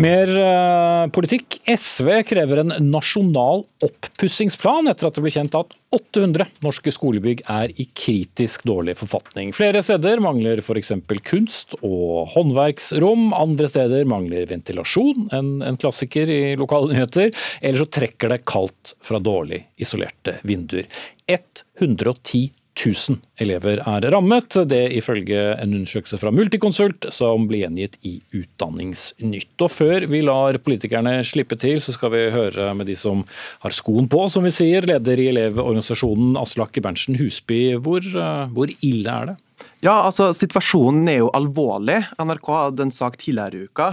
[0.00, 1.58] Mer uh, politikk.
[1.68, 7.74] SV krever en nasjonal oppussingsplan etter at det ble kjent at 800 norske skolebygg er
[7.76, 9.52] i kritisk dårlig forfatning.
[9.52, 10.94] Flere steder mangler f.eks.
[11.28, 13.34] kunst- og håndverksrom.
[13.36, 17.34] Andre steder mangler ventilasjon, en, en klassiker i lokale nyheter.
[17.60, 20.88] Eller så trekker det kaldt fra dårlig isolerte vinduer.
[21.28, 24.56] 110 1000 elever er rammet.
[24.70, 29.54] Det ifølge en undersøkelse fra Multiconsult som ble gjengitt i Utdanningsnytt.
[29.60, 33.24] Og før vi lar politikerne slippe til, så skal vi høre med de som
[33.64, 34.86] har skoen på, som vi sier.
[34.86, 38.06] Leder i Elevorganisasjonen Aslak Berntsen Husby, hvor,
[38.54, 39.38] hvor ille er det?
[39.80, 42.02] Ja, altså Situasjonen er jo alvorlig.
[42.20, 43.86] NRK hadde en sak tidligere i uka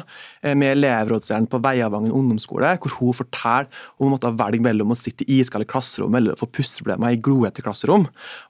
[0.44, 4.98] eh, med elevrådslederen på Veiavangen ungdomsskole, hvor hun forteller om å måtte velge mellom å
[5.00, 8.04] sitte i iskalde klasserom eller få pusteproblemer i gloete klasserom.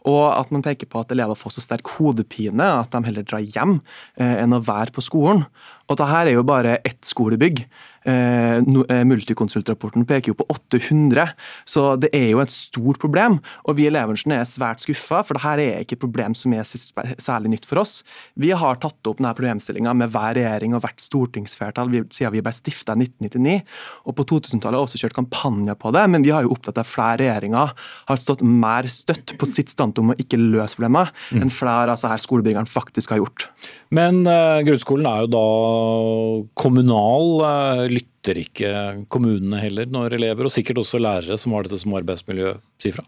[0.10, 3.46] Og at man peker på at elever får så sterk hodepine at de heller drar
[3.46, 3.78] hjem
[4.18, 5.46] eh, enn å være på skolen.
[5.88, 7.62] Og dette er jo bare ett skolebygg.
[8.08, 11.34] Eh, eh, multikonsultrapporten peker jo på 800,
[11.68, 13.40] så det er jo et stort problem.
[13.68, 16.64] Og vi i Elevensen er svært skuffa, for dette er ikke et problem som er
[16.64, 18.00] særlig nytt for oss.
[18.40, 22.54] Vi har tatt opp denne problemstillinga med hver regjering og hvert stortingsflertall siden vi ble
[22.56, 23.58] stifta i 1999.
[24.08, 26.80] Og på 2000-tallet har vi også kjørt kampanjer på det, men vi har jo opptatt
[26.80, 27.76] av flere regjeringer
[28.08, 31.42] har stått mer støtt på sitt standpunkt om å ikke løse problemet, mm.
[31.42, 33.48] enn flere altså her skolebyggerne faktisk har gjort.
[33.96, 35.46] Men uh, grunnskolen er jo da
[36.60, 37.34] kommunal.
[37.42, 38.72] Uh, lytter ikke
[39.12, 43.06] kommunene heller når elever, og sikkert også lærere som har dette som arbeidsmiljø, sier fra?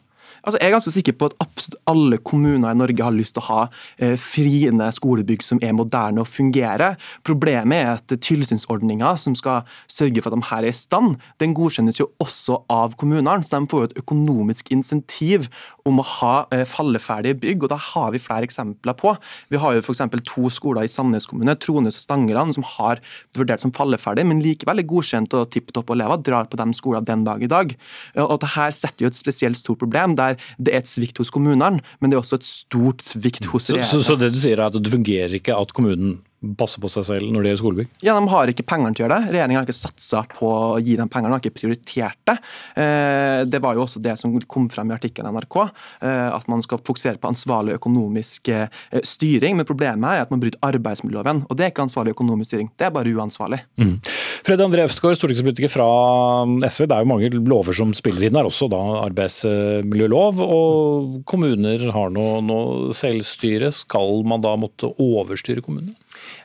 [0.50, 3.44] Altså, jeg er ganske sikker på at absolutt alle kommuner i Norge har lyst til
[3.44, 3.60] å ha
[4.02, 6.96] eh, friende skolebygg som er moderne og fungerer.
[7.28, 11.54] Problemet er at tilsynsordninga som skal sørge for at de her er i stand, den
[11.54, 13.44] godkjennes jo også av kommunene.
[13.46, 15.46] Så de får jo et økonomisk insentiv
[15.86, 19.14] om å ha eh, falleferdige bygg, og da har vi flere eksempler på.
[19.54, 20.02] Vi har jo f.eks.
[20.32, 23.04] to skoler i Sandnes kommune, Trones og Stangeland, som har
[23.38, 27.06] vurdert som falleferdige, men likevel er godkjent og tipp topp elever drar på de skolene
[27.06, 27.78] den dag i dag.
[28.26, 30.18] Og Dette setter jo et spesielt stort problem.
[30.18, 33.70] der det er et svikt hos kommunene, men det er også et stort svikt hos
[33.72, 33.92] regjeringen.
[33.92, 36.20] Så, så, så det du sier er at det fungerer ikke at kommunen
[36.60, 37.90] passe på seg selv når det gjelder skolebygg?
[38.06, 39.34] Ja, De har ikke pengene til å gjøre det.
[39.36, 42.38] Regjeringa har ikke satsa på å gi dem pengene, har ikke prioritert det.
[42.80, 45.58] Eh, det var jo også det som kom frem i artikkelen NRK,
[46.06, 48.68] eh, at man skal fokusere på ansvarlig økonomisk eh,
[49.04, 49.60] styring.
[49.60, 52.72] Men problemet her er at man bryter arbeidsmiljøloven, og det er ikke ansvarlig økonomisk styring.
[52.80, 53.62] Det er bare uansvarlig.
[53.82, 53.98] Mm.
[54.48, 55.90] Fred André Øvsgaard, stortingspolitiker fra
[56.70, 56.88] SV.
[56.88, 60.40] Det er jo mange lover som spiller inn her, også da arbeidsmiljølov.
[60.46, 63.74] Og kommuner har nå selvstyre.
[63.76, 65.98] Skal man da måtte overstyre kommunene?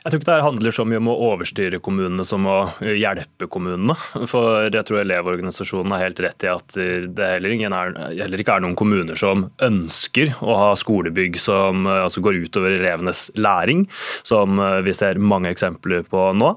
[0.05, 3.95] Jeg tror ikke det handler så mye om å overstyre kommunene som å hjelpe kommunene.
[4.29, 8.65] For jeg tror Elevorganisasjonen har helt rett i at det heller, er, heller, ikke er
[8.65, 13.85] noen kommuner som ønsker å ha skolebygg som altså går utover elevenes læring,
[14.25, 16.53] som vi ser mange eksempler på nå.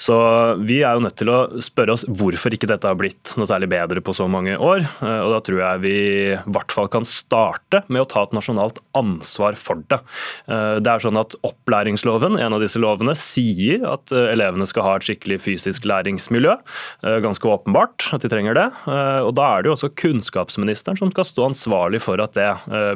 [0.00, 0.16] Så
[0.62, 3.70] vi er jo nødt til å spørre oss hvorfor ikke dette har blitt noe særlig
[3.74, 4.86] bedre på så mange år.
[5.02, 5.96] Og da tror jeg vi
[6.34, 10.00] i hvert fall kan starte med å ta et nasjonalt ansvar for det.
[10.46, 14.94] Det er sånn at Opplæringsloven, en av disse lovene sier at eh, elevene skal ha
[14.98, 16.56] et skikkelig fysisk læringsmiljø.
[17.04, 18.66] Eh, ganske åpenbart at de trenger det.
[18.90, 22.50] Eh, og Da er det jo også kunnskapsministeren som skal stå ansvarlig for at det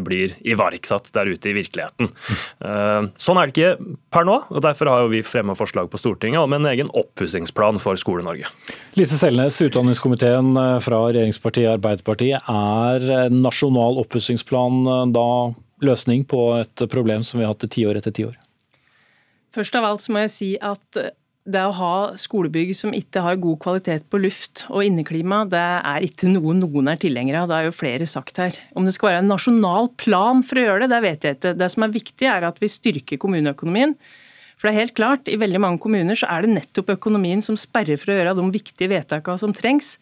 [0.04, 2.10] blir iverksatt der ute i virkeligheten.
[3.20, 6.54] Sånn er det ikke per nå, og derfor har vi fremma forslag på Stortinget om
[6.56, 8.50] en egen oppussingsplan for Skole-Norge.
[8.98, 10.52] Lise Selnes, utdanningskomiteen
[10.84, 12.48] fra regjeringspartiet Arbeiderpartiet.
[12.48, 15.28] Er nasjonal oppussingsplan da
[15.84, 18.36] løsning på et problem som vi har hatt i tiår etter tiår?
[19.58, 21.00] Først av alt så må jeg si at
[21.48, 26.04] det å ha skolebygg som ikke har god kvalitet på luft og inneklima, det er
[26.04, 27.48] ikke noe noen er tilhenger av.
[27.48, 28.58] Det er jo flere sagt her.
[28.76, 31.54] Om det skal være en nasjonal plan for å gjøre det, det vet jeg ikke.
[31.58, 33.96] Det som er viktig, er at vi styrker kommuneøkonomien.
[34.58, 37.54] For det er helt klart, I veldig mange kommuner så er det nettopp økonomien som
[37.58, 39.94] sperrer for å gjøre de viktige vedtakene som trengs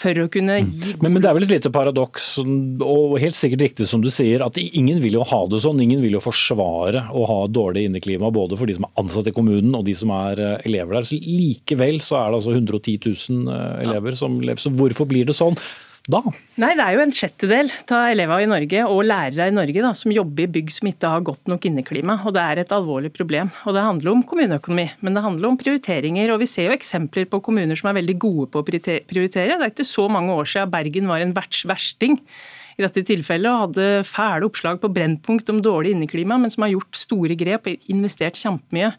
[0.00, 0.70] for å kunne mm.
[0.70, 4.08] gi men, men, det er vel et lite paradoks, og helt sikkert riktig som du
[4.12, 5.82] sier, at ingen vil jo ha det sånn.
[5.84, 9.36] Ingen vil jo forsvare å ha dårlig inneklima, både for de som er ansatt i
[9.36, 11.06] kommunen og de som er eh, elever der.
[11.06, 14.20] Så Likevel så er det altså 110 000 eh, elever ja.
[14.24, 14.62] som lever.
[14.62, 15.58] Så hvorfor blir det sånn?
[16.08, 16.20] Da?
[16.60, 19.92] Nei, Det er jo en sjettedel av elevene i Norge og lærere i Norge da,
[19.96, 22.20] som jobber i bygg som ikke har godt nok inneklima.
[22.24, 23.50] og Det er et alvorlig problem.
[23.66, 26.32] Og Det handler om kommuneøkonomi, men det handler om prioriteringer.
[26.32, 29.58] og Vi ser jo eksempler på kommuner som er veldig gode på å prioritere.
[29.58, 32.18] Det er ikke så mange år siden Bergen var en versting
[32.78, 36.72] i dette tilfellet og hadde fæle oppslag på Brennpunkt om dårlig inneklima, men som har
[36.72, 38.94] gjort store grep og investert kjempemye.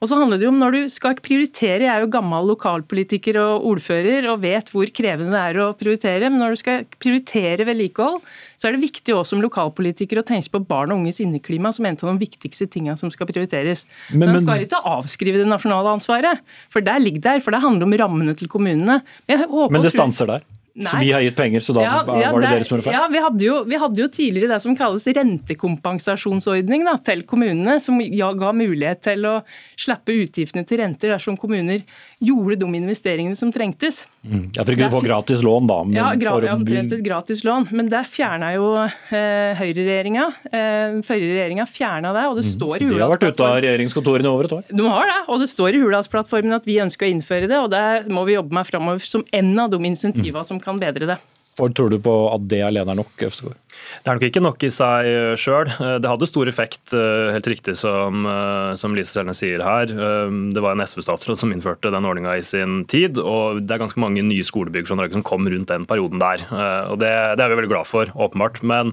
[0.00, 3.38] Og så handler det jo om når du skal prioritere, jeg er jo gammel lokalpolitiker
[3.40, 7.66] og ordfører og vet hvor krevende det er å prioritere, men når du skal prioritere
[7.68, 8.20] vedlikehold,
[8.56, 11.88] så er det viktig også som lokalpolitiker å tenke på barn og unges inneklima som
[11.88, 13.86] en av de viktigste tingene som skal prioriteres.
[14.12, 17.88] Men, man skal ikke avskrive det nasjonale ansvaret, for der ligger det, for det handler
[17.88, 19.00] om rammene til kommunene.
[19.28, 20.46] Men, men det stanser der?
[20.76, 20.90] Nei.
[20.92, 22.96] Så vi har gitt penger, så da ja, ja, var det dere som gjorde feil?
[22.98, 27.78] Ja, vi hadde, jo, vi hadde, jo, tidligere det som kalles rentekompensasjonsordning da, til kommunene,
[27.80, 29.32] som ga mulighet til å
[29.72, 31.80] slippe utgiftene til renter dersom kommuner
[32.20, 34.02] gjorde de investeringene som trengtes.
[34.26, 34.46] Mm.
[34.56, 35.76] Ja, For å kunne få gratis lån, da.
[35.94, 37.68] ja, gra omtrent et gratis lån.
[37.76, 40.26] Men der fjerna jo eh, høyreregjeringa.
[40.50, 42.50] Eh, forrige regjeringa fjerna det, og det mm.
[42.50, 44.66] står i Hurdalsplattformen De har vært ute av regjeringskontorene over et år.
[44.82, 47.72] De har det, og det står i Hurdalsplattformen at vi ønsker å innføre det, og
[47.74, 50.50] det må vi jobbe med framover som en av de insentivene mm.
[50.50, 51.20] som kan bedre det.
[51.56, 53.56] For tror du på at det alene er nok, Øvstegård?
[54.02, 55.08] Det er nok ikke nok i seg
[55.40, 55.70] sjøl.
[56.02, 59.90] Det hadde stor effekt, eh, helt riktig som, eh, som Lise Selnes sier her.
[59.90, 63.82] Eh, det var en SV-statsråd som innførte den ordninga i sin tid, og det er
[63.82, 66.44] ganske mange nye skolebygg fra Norge som kom rundt den perioden der.
[66.90, 68.62] Og det, det er vi veldig glad for, åpenbart.
[68.62, 68.92] Men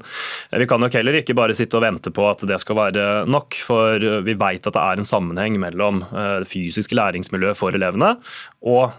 [0.51, 3.53] vi kan nok heller ikke bare sitte og vente på at det skal være nok,
[3.53, 8.15] for vi vet at det er en sammenheng mellom det fysiske læringsmiljøet for elevene
[8.63, 8.93] og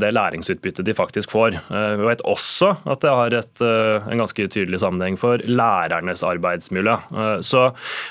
[0.00, 1.58] det læringsutbyttet de faktisk får.
[1.68, 6.96] Vi vet også at det har et, en ganske tydelig sammenheng for lærernes arbeidsmiljø.
[7.10, 7.66] Eh, så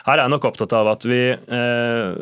[0.05, 2.21] her er jeg nok opptatt av at vi eh,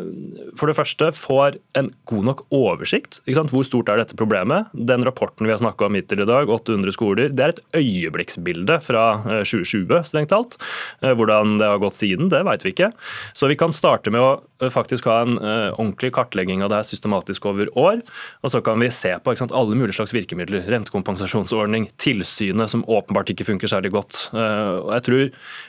[0.58, 3.22] for det første får en god nok oversikt.
[3.28, 4.72] Hvor stort er dette problemet?
[4.74, 8.80] Den rapporten vi har snakka om hittil i dag, 800 skoler, det er et øyeblikksbilde
[8.86, 9.06] fra
[9.44, 10.58] 2020, eh, strengt talt.
[11.02, 12.92] Hvordan det har gått siden, det vet vi ikke.
[13.38, 17.46] Så vi kan starte med å faktisk ha en ordentlig kartlegging av det her systematisk
[17.50, 18.02] over år.
[18.44, 20.66] Og så kan vi se på sant, alle mulige slags virkemidler.
[20.68, 24.28] Rentekompensasjonsordning, tilsynet som åpenbart ikke funker særlig godt.
[24.34, 25.28] Og jeg tror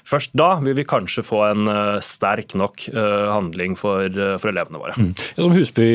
[0.09, 4.51] Først da vil vi kanskje få en eh, sterk nok eh, handling for, eh, for
[4.51, 4.95] elevene våre.
[4.97, 5.11] Mm.
[5.37, 5.89] Som Husby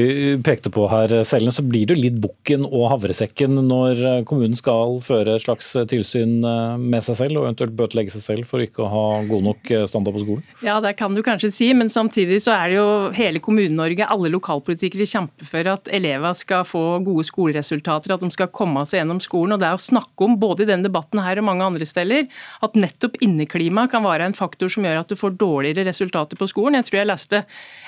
[0.45, 5.37] pekte på her, Selene, så blir det litt bukken og havresekken når kommunen skal føre
[5.37, 9.05] et slags tilsyn med seg selv, og eventuelt bøtelegge seg selv for ikke å ha
[9.29, 10.45] god nok standard på skolen?
[10.65, 12.87] Ja, det kan du kanskje si, men samtidig så er det jo
[13.17, 18.51] hele Kommune-Norge, alle lokalpolitikere kjemper for at elever skal få gode skoleresultater, at de skal
[18.53, 19.55] komme seg gjennom skolen.
[19.55, 22.29] og Det er å snakke om, både i denne debatten her og mange andre steder,
[22.63, 26.47] at nettopp inneklima kan være en faktor som gjør at du får dårligere resultater på
[26.51, 26.77] skolen.
[26.79, 27.43] Jeg tror jeg leste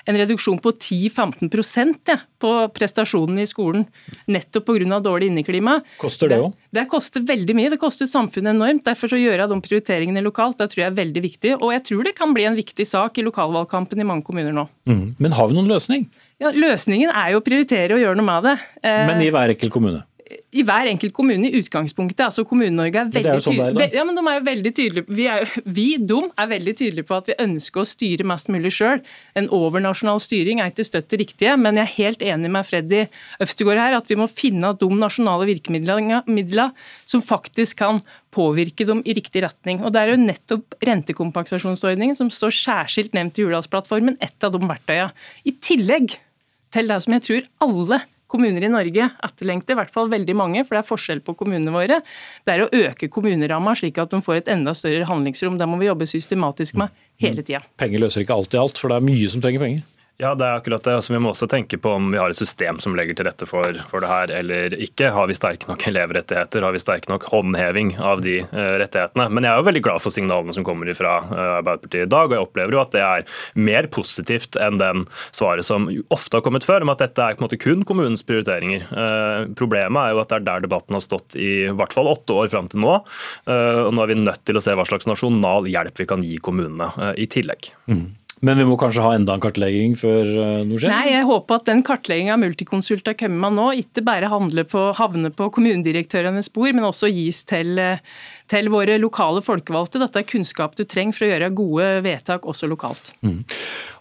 [0.09, 3.85] en reduksjon på 10-15 ja, på prestasjonen i skolen
[4.31, 4.99] nettopp pga.
[4.99, 5.79] dårlig inneklima.
[6.01, 6.51] Koster det òg?
[6.69, 7.71] Det, det, koster veldig mye.
[7.73, 8.85] Det koster samfunnet enormt.
[8.87, 10.57] Derfor så gjør jeg de prioriteringene lokalt.
[10.59, 11.55] Det tror jeg er veldig viktig.
[11.59, 14.67] Og jeg tror det kan bli en viktig sak i lokalvalgkampen i mange kommuner nå.
[14.89, 15.15] Mm.
[15.21, 16.07] Men har vi noen løsning?
[16.41, 18.55] Ja, Løsningen er jo å prioritere og gjøre noe med det.
[18.83, 20.03] Eh, Men i hver enkelt kommune?
[20.25, 22.23] I hver enkelt kommune i utgangspunktet.
[22.25, 23.59] altså Kommune-Norge er veldig sånn
[23.93, 25.45] ja, men de er jo veldig tydelige vi, er,
[25.77, 29.03] vi, dum, er veldig tydelige på at vi ønsker å styre mest mulig sjøl.
[29.37, 33.03] En overnasjonal styring er ikke støtt det riktige, men jeg er helt enig med Freddy
[33.43, 36.71] Øvstegård her at vi må finne de nasjonale virkemidlene
[37.05, 38.01] som faktisk kan
[38.35, 39.83] påvirke dem i riktig retning.
[39.85, 44.63] Og Det er jo nettopp rentekompensasjonsordningen som står særskilt nevnt i Hurdalsplattformen, ett av de
[44.65, 45.13] verktøyene.
[45.45, 46.17] I tillegg
[46.75, 50.63] til det som jeg tror alle kommuner i Norge etterlengter, i hvert fall veldig mange,
[50.65, 52.01] for det er forskjell på kommunene våre,
[52.45, 55.59] det er å øke kommuneramma slik at de får et enda større handlingsrom.
[55.61, 57.63] Det må vi jobbe systematisk med hele tida.
[57.79, 59.83] Penger løser ikke alltid alt, for det er mye som trenger penger.
[60.17, 60.93] Ja, det er akkurat det.
[60.95, 63.47] Altså, vi må også tenke på om vi har et system som legger til rette
[63.49, 65.09] for, for det her eller ikke.
[65.11, 66.63] Har vi sterke nok elevrettigheter?
[66.63, 69.27] Har vi sterk nok håndheving av de uh, rettighetene?
[69.35, 72.31] Men jeg er jo veldig glad for signalene som kommer fra uh, Arbeiderpartiet i dag,
[72.31, 73.27] og jeg opplever jo at det er
[73.59, 75.03] mer positivt enn den
[75.35, 78.23] svaret som ofte har kommet før, om at dette er på en måte kun kommunens
[78.23, 78.87] prioriteringer.
[78.95, 82.39] Uh, problemet er jo at det er der debatten har stått i hvert fall åtte
[82.39, 83.01] år fram til nå.
[83.51, 86.37] og nå er vi nødt til å se hva slags nasjonal hjelp vi kan gi
[86.43, 87.73] kommunene i tillegg.
[87.91, 88.05] Mm.
[88.43, 90.91] Men vi må kanskje ha enda en kartlegging før eh, noe skjer?
[90.91, 94.29] Nei, jeg håper at den kartlegginga Multiconsult har kommet med nå, ikke bare
[94.67, 98.03] på, havner på kommunedirektørenes spor, men også gis til, eh,
[98.51, 100.01] til, våre lokale folkevalgte.
[100.03, 103.13] Dette er kunnskap du trenger for å gjøre gode vedtak også lokalt.
[103.23, 103.39] Mm.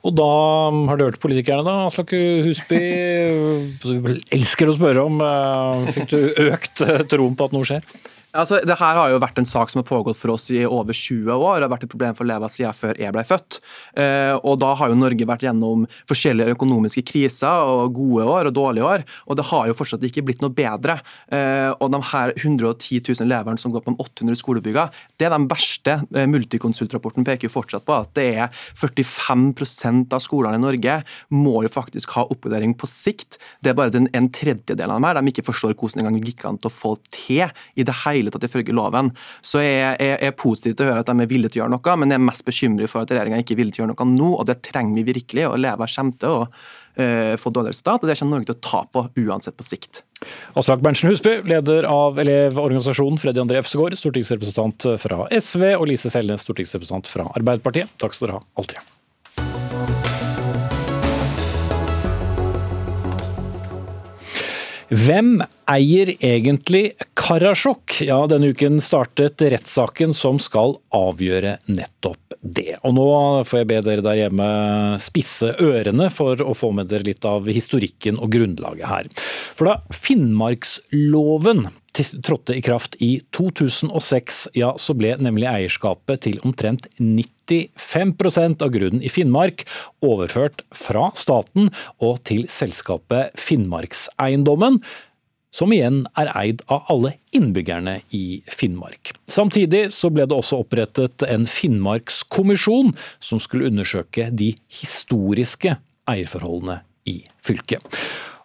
[0.05, 0.31] Og da
[0.91, 1.87] har du hørt politikerne, da.
[1.87, 2.17] Aslak
[2.49, 2.83] Husby,
[4.35, 5.23] elsker å spørre om.
[5.23, 6.19] Eh, fikk du
[6.51, 6.83] økt
[7.13, 7.87] troen på at noe skjer?
[8.35, 10.97] Altså, det her har jo vært en sak som har pågått for oss i over
[10.97, 11.61] 20 år.
[11.61, 13.61] Det har vært et problem for Leva siden før jeg ble født.
[13.95, 18.57] Eh, og Da har jo Norge vært gjennom forskjellige økonomiske kriser, og gode år og
[18.57, 19.05] dårlige år.
[19.31, 20.99] Og det har jo fortsatt ikke blitt noe bedre.
[21.31, 25.35] Eh, og de her 110 000 elevene som går på de 800 skolebygga, det er
[25.37, 26.01] den verste.
[26.15, 30.99] Eh, Multikonsultrapporten peker jo fortsatt på at det er 45% av skolene i Norge
[31.31, 33.39] må jo faktisk ha oppgradering på sikt.
[33.63, 36.45] Det er bare en tredjedel av dem her de ikke forstår hvordan det engang gikk
[36.49, 37.47] an å få til
[37.79, 39.11] i det hele hele de følger loven.
[39.45, 41.99] Så jeg, er positiv til å høre at de er villige til å gjøre noe,
[42.01, 44.09] men jeg er mest bekymret for at regjeringa ikke er villig til å gjøre noe
[44.15, 45.47] nå, og det trenger vi virkelig.
[45.51, 48.65] og leve kommer til å uh, få dårligere stat, og det kommer Norge til å
[48.71, 50.03] ta på uansett på sikt.
[50.57, 56.47] Aslak Berntsen Husby, leder av Elevorganisasjonen Freddy André Efsegård, stortingsrepresentant fra SV, og Lise Selnes,
[56.47, 57.97] stortingsrepresentant fra Arbeiderpartiet.
[58.01, 58.87] Takk skal dere ha, alle tre.
[64.95, 67.97] Hvem eier egentlig Karasjok?
[68.07, 72.77] Ja, denne uken startet rettssaken som skal avgjøre nettopp det.
[72.85, 73.07] Og nå
[73.49, 74.49] får jeg be dere der hjemme
[75.03, 79.09] spisse ørene for å få med dere litt av historikken og grunnlaget her.
[79.57, 86.89] For da Finnmarksloven trådte i kraft i 2006, ja, så ble nemlig eierskapet til omtrent
[86.99, 89.67] 95% av grunnen i Finnmark
[90.05, 91.71] overført fra staten
[92.03, 94.81] og til selskapet Finnmarkseiendommen,
[95.55, 99.13] som igjen er eid av alle innbyggerne i Finnmark.
[99.31, 102.93] Samtidig så ble det også opprettet en Finnmarkskommisjon
[103.23, 105.77] som skulle undersøke de historiske
[106.11, 106.81] eierforholdene
[107.11, 107.87] i fylket.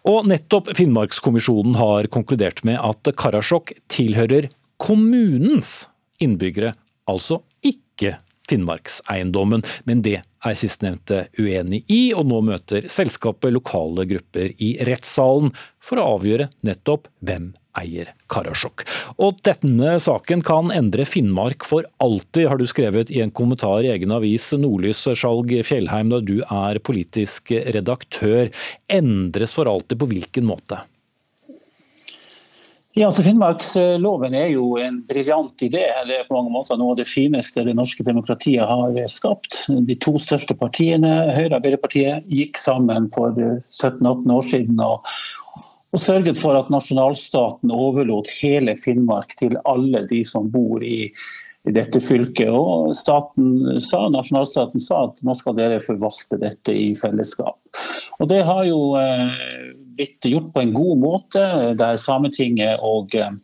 [0.08, 4.48] Og nettopp Finnmarkskommisjonen har konkludert med at Karasjok tilhører
[4.80, 5.90] kommunens
[6.24, 6.72] innbyggere,
[7.10, 8.16] altså ikke
[8.50, 9.64] Finnmarkseiendommen.
[9.90, 15.52] Men det er sistnevnte uenig i, og nå møter selskapet lokale grupper i rettssalen
[15.84, 18.84] for å avgjøre nettopp hvem eier Karasjok.
[19.22, 23.92] Og denne saken kan endre Finnmark for alltid, har du skrevet i en kommentar i
[23.94, 28.52] egen avis Nordlys Skjalg Fjellheim, da du er politisk redaktør.
[28.92, 30.82] Endres for alltid på hvilken måte?
[32.98, 35.84] Ja, altså Finnmarksloven er jo en briljant idé.
[36.10, 39.68] Det er på mange måter noe av det fineste det norske demokratiet har skapt.
[39.86, 45.06] De to største partiene, Høyre og Arbeiderpartiet, gikk sammen for 17-18 år siden og,
[45.94, 51.12] og sørget for at nasjonalstaten overlot hele Finnmark til alle de som bor i,
[51.70, 52.50] i dette fylket.
[52.50, 57.62] Og staten sa, Nasjonalstaten sa at nå skal dere forvalte dette i fellesskap.
[58.18, 61.46] Og Det har jo eh, blitt gjort på en god måte,
[61.80, 63.36] der Sametinget og eh,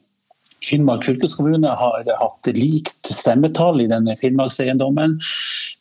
[0.65, 5.17] Finnmark fylkeskommune har hatt likt stemmetall i denne Finnmarkseiendommen.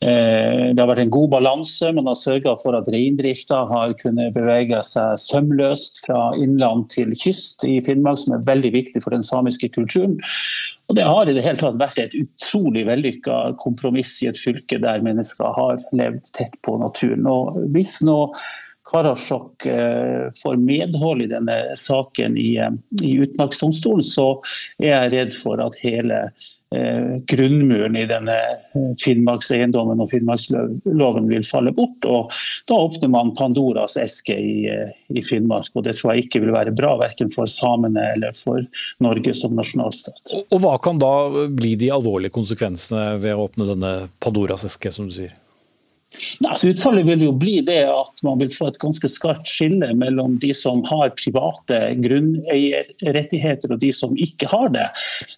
[0.05, 1.93] Eh, det har vært en god balanse.
[1.97, 7.65] Man har sørga for at reindrifta har kunnet bevege seg sømløst fra innland til kyst
[7.69, 10.19] i Finnmark, som er veldig viktig for den samiske kulturen.
[10.91, 14.83] Og Det har i det hele tatt vært et utrolig vellykka kompromiss i et fylke
[14.83, 17.25] der mennesker har levd tett på naturen.
[17.31, 18.19] Og hvis nå
[18.91, 24.29] Karasjok eh, får medhold i denne saken i, eh, i Utmarksdomstolen, så
[24.83, 26.27] er jeg redd for at hele
[27.31, 28.35] grunnmuren i denne
[28.99, 32.03] Finnmarkseiendommen og Finnmarksloven vil falle bort.
[32.03, 32.33] og
[32.67, 34.57] Da åpner man Pandoras eske i,
[35.15, 38.67] i Finnmark, og det tror jeg ikke vil være bra verken for samene eller for
[39.07, 40.35] Norge som nasjonalstat.
[40.49, 45.07] Og Hva kan da bli de alvorlige konsekvensene ved å åpne denne Pandoras eske, som
[45.07, 45.37] du sier?
[46.45, 50.39] Altså, utfallet vil jo bli det at man vil få et ganske skarpt skille mellom
[50.43, 54.89] de som har private grunneierrettigheter og de som ikke har det.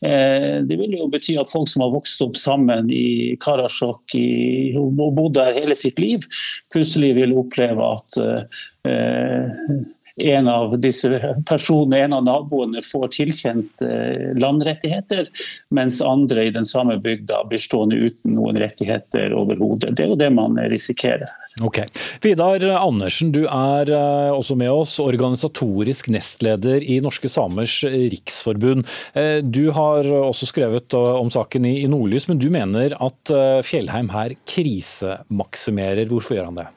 [0.07, 4.95] Eh, det vil jo bety at folk som har vokst opp sammen i Karasjok og
[4.97, 6.25] bodd der hele sitt liv,
[6.73, 9.85] plutselig vil oppleve at eh,
[10.17, 11.11] en av disse
[11.49, 15.29] personene, en av naboene, får tilkjent eh, landrettigheter,
[15.77, 19.93] mens andre i den samme bygda blir stående uten noen rettigheter overhodet.
[19.97, 21.29] Det er jo det man risikerer.
[21.65, 21.83] Ok.
[22.25, 28.89] Vidar Andersen, du er eh, også med oss, organisatorisk nestleder i Norske Samers Riksforbund.
[29.13, 33.37] Eh, du har også skrevet om saken i Nordlys, men du mener at
[33.67, 36.09] Fjellheim her krisemaksimerer.
[36.09, 36.69] Hvorfor gjør han det?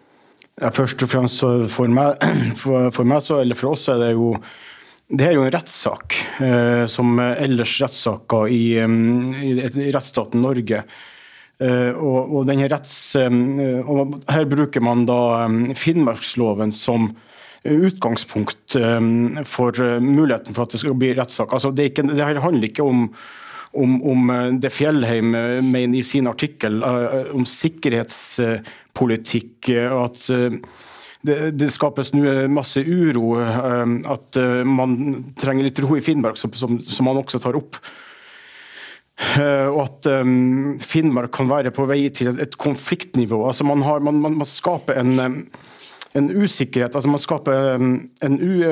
[0.60, 2.20] Ja, først og fremst for meg,
[2.62, 4.34] for, for meg så, eller for oss er det jo
[5.10, 6.14] det er jo en rettssak,
[6.45, 10.84] eh, som ellers rettssaker i, i, i rettsstaten Norge.
[11.60, 13.34] Eh, og, og, retts, eh,
[13.84, 17.10] og, her bruker man da Finnmarksloven som
[17.68, 19.01] utgangspunkt eh,
[19.43, 21.51] for muligheten for at det skal bli rettssak.
[21.57, 23.10] Altså, det, det handler ikke om
[23.72, 25.32] om, om, det Fjellheim
[25.72, 30.51] mener i sin artikkel om sikkerhetspolitikk, og At eh,
[31.22, 32.13] det, det skapes
[32.49, 33.41] masse uro.
[33.43, 37.55] Eh, at eh, man trenger litt ro i Finnmark, som, som, som man også tar
[37.59, 37.76] opp.
[39.20, 40.07] Og at
[40.88, 43.47] Finnmark kan være på vei til et konfliktnivå.
[43.49, 45.11] Altså man, har, man, man, man, skaper en,
[46.15, 46.95] en usikkerhet.
[46.95, 48.63] Altså man skaper en u,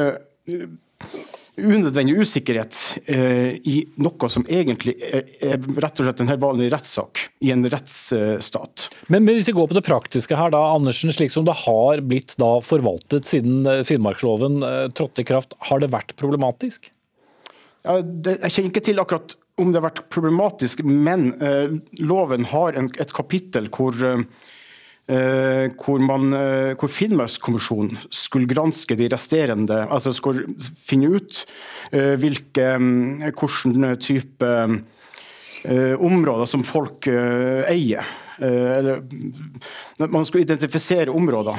[1.58, 2.78] unødvendig usikkerhet
[3.10, 7.52] eh, i noe som egentlig er, er, rett og slett en helt vanlig rettssak i
[7.54, 8.88] en rettsstat.
[9.14, 12.36] Men hvis vi går på det praktiske her, da, Andersen, slik som det har blitt
[12.42, 16.92] da forvaltet siden eh, Finnmarksloven eh, trådte i kraft, har det vært problematisk?
[17.88, 21.74] Ja, det, jeg kjenner ikke til akkurat om det har vært problematisk, men eh,
[22.06, 24.22] loven har en, et kapittel hvor Eh,
[25.08, 30.44] hvor, man, eh, hvor Finnmarkskommisjonen skulle granske de resterende Altså skulle
[30.76, 31.46] finne ut
[31.94, 34.54] eh, hvilke, mm, hvilken type
[35.68, 38.06] områder som folk eier.
[38.38, 39.00] Eller,
[39.98, 41.58] man skulle identifisere områder.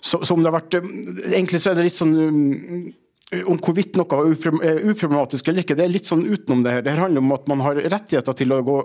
[0.00, 2.84] Så, så om det har vært Egentlig så er det litt sånn mm,
[3.28, 4.20] om hvorvidt noe
[4.64, 6.84] er uproblematisk eller ikke, det er litt sånn utenom det her.
[6.86, 8.76] Det handler om at man har rettigheter til å gå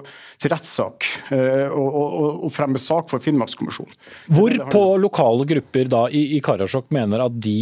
[0.44, 3.96] til rettssak eh, og, og, og, fremme sak for Finnmarkskommisjonen.
[4.36, 7.56] Hvor på lokale grupper da i, i Karasjok mener at de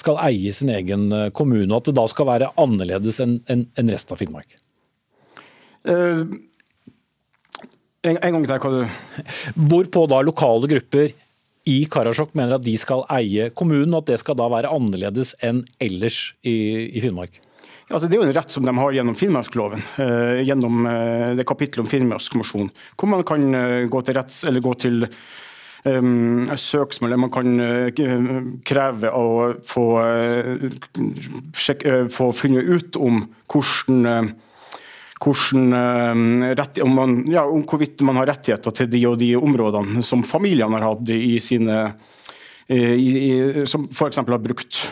[0.00, 3.68] skal eie sin egen eh, kommune, og at det da skal være annerledes enn en,
[3.76, 4.56] en resten av Finnmark?
[5.86, 6.24] Uh,
[8.06, 11.12] en, en, gang til, hva du Hvor på da lokale grupper
[11.66, 15.34] i Karasjok mener at de skal eie kommunen, og at det skal da være annerledes
[15.44, 16.54] enn ellers i,
[16.94, 17.40] i Finnmark?
[17.86, 21.46] Altså, det er jo en rett som de har gjennom Finnmarksloven, uh, gjennom uh, det
[21.46, 25.06] kapittelet om Finnmarkskommisjonen, hvor man kan uh, gå til retts, eller gå til
[25.86, 27.52] um, søksmål, man kan
[28.66, 29.28] kreve å
[29.66, 29.86] få,
[31.54, 34.34] sjek, få funnet ut om hvordan
[35.22, 40.04] hvordan, eh, om, man, ja, om, hvorvidt man har rettigheter til de og de områdene
[40.04, 41.78] som familiene har hatt i sine
[42.68, 44.20] eh, i, i, som f.eks.
[44.20, 44.82] har brukt.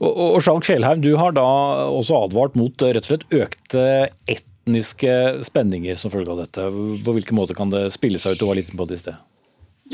[0.00, 1.46] Og, og Skjalg Fjellheim, du har da
[1.92, 3.86] også advart mot rett og slett økte
[4.32, 5.16] etniske
[5.46, 6.68] spenninger som følge av dette.
[7.04, 8.40] På hvilken måte kan det spille seg ut?
[8.40, 9.24] Du var litt på det i sted.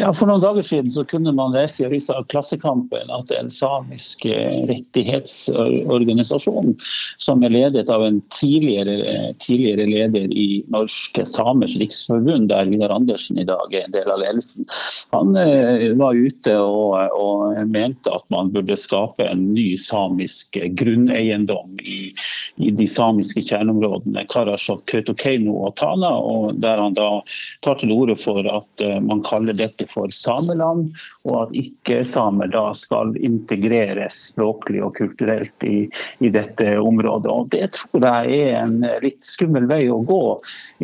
[0.01, 4.25] Ja, For noen dager siden så kunne man lese i avisa Klassekampen at en samisk
[4.25, 6.73] eh, rettighetsorganisasjon,
[7.21, 13.39] som er ledet av en tidligere, tidligere leder i Norske Samers Riksforbund, der Vidar Andersen
[13.43, 14.65] i dag er en del av ledelsen,
[15.13, 21.77] han eh, var ute og, og mente at man burde skape en ny samisk grunneiendom
[21.85, 22.15] i,
[22.57, 27.21] i de samiske kjerneområdene Karasjok, Kautokeino og Tana, og der han da
[27.61, 30.91] tar til orde for at eh, man kaller dette ikke for sameland,
[31.27, 35.89] og at ikke-samer da skal integreres språklig og kulturelt i,
[36.21, 37.31] i, dette området.
[37.31, 40.23] Og Det tror jeg er en litt skummel vei å gå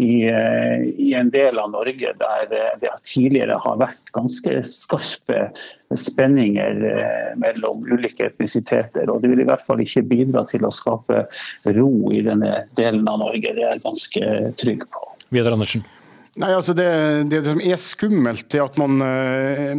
[0.01, 2.49] i, eh, i en del av Norge der
[2.81, 5.49] det tidligere har vært ganske skarpe
[5.97, 9.09] spenninger eh, mellom ulike etnisiteter.
[9.09, 11.27] og Det vil i hvert fall ikke bidra til å skape
[11.79, 13.55] ro i denne delen av Norge.
[13.55, 15.07] Det er jeg ganske trygg på.
[15.35, 15.85] Vidar Andersen.
[16.39, 16.89] Nei, altså det,
[17.32, 19.72] det, som er skummelt, er at man eh,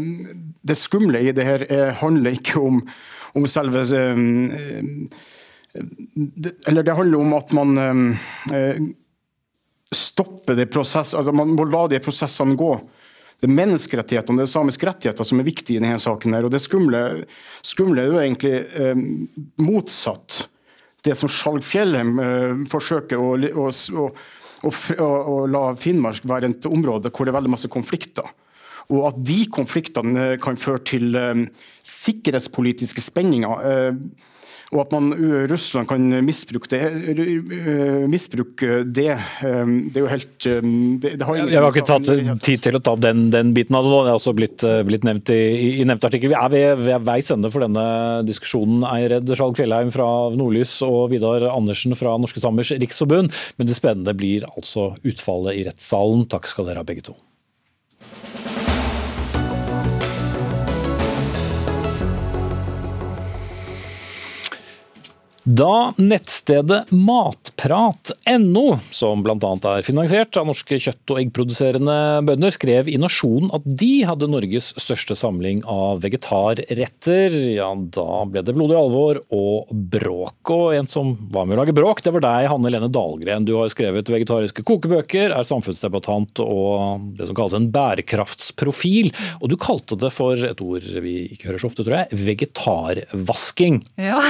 [0.61, 2.81] Det skumle i det her er, handler ikke om,
[3.39, 4.83] om selve eh,
[6.67, 7.77] Eller det handler om at man
[9.89, 12.73] stopper stoppe det prosess, altså man må la de prosessene gå.
[13.39, 16.33] Det er menneskerettighetene, det er samiske rettigheter som er viktige i denne saken.
[16.33, 17.25] her, og Det skumle,
[17.63, 18.95] skumle er jo egentlig eh,
[19.63, 20.49] motsatt
[21.05, 24.09] det som Skjalg Fjellheim eh, forsøker å, å, å,
[24.65, 28.27] å, la Finnmark være et område hvor det er veldig masse konflikter.
[28.89, 31.45] Og at de konfliktene kan føre til eh,
[31.85, 33.67] sikkerhetspolitiske spenninger.
[34.69, 35.09] Og at man,
[35.49, 36.81] Russland kan misbruke det,
[38.09, 42.77] misbruke det, det er jo helt det, det har Jeg har ikke tatt tid til
[42.77, 44.03] å ta den, den biten av det nå.
[44.05, 45.39] Det er også blitt, blitt nevnt i,
[45.81, 46.29] i nevnte artikkel.
[46.29, 47.87] Vi er ved, ved veis ende for denne
[48.29, 48.85] diskusjonen.
[48.91, 50.07] Eired Skjalg Fjellheim fra
[50.37, 53.33] Nordlys og Vidar Andersen fra Norske Samers Riksforbund.
[53.57, 56.29] Men det spennende blir altså utfallet i rettssalen.
[56.29, 57.17] Takk skal dere ha begge to.
[65.49, 69.37] Da nettstedet matprat.no, som bl.a.
[69.71, 71.95] er finansiert av norske kjøtt- og eggproduserende
[72.27, 78.43] bønder, skrev i Nasjonen at de hadde Norges største samling av vegetarretter, ja, da ble
[78.45, 80.53] det blodig alvor og bråk.
[80.53, 83.49] Og en som var med å lage bråk, det var deg, Hanne Lene Dahlgren.
[83.49, 89.09] Du har skrevet vegetariske kokebøker, er samfunnsdebattant og det som kalles en bærekraftsprofil.
[89.41, 93.81] Og du kalte det for et ord vi ikke hører så ofte, tror jeg, vegetarvasking.
[93.97, 94.21] Ja.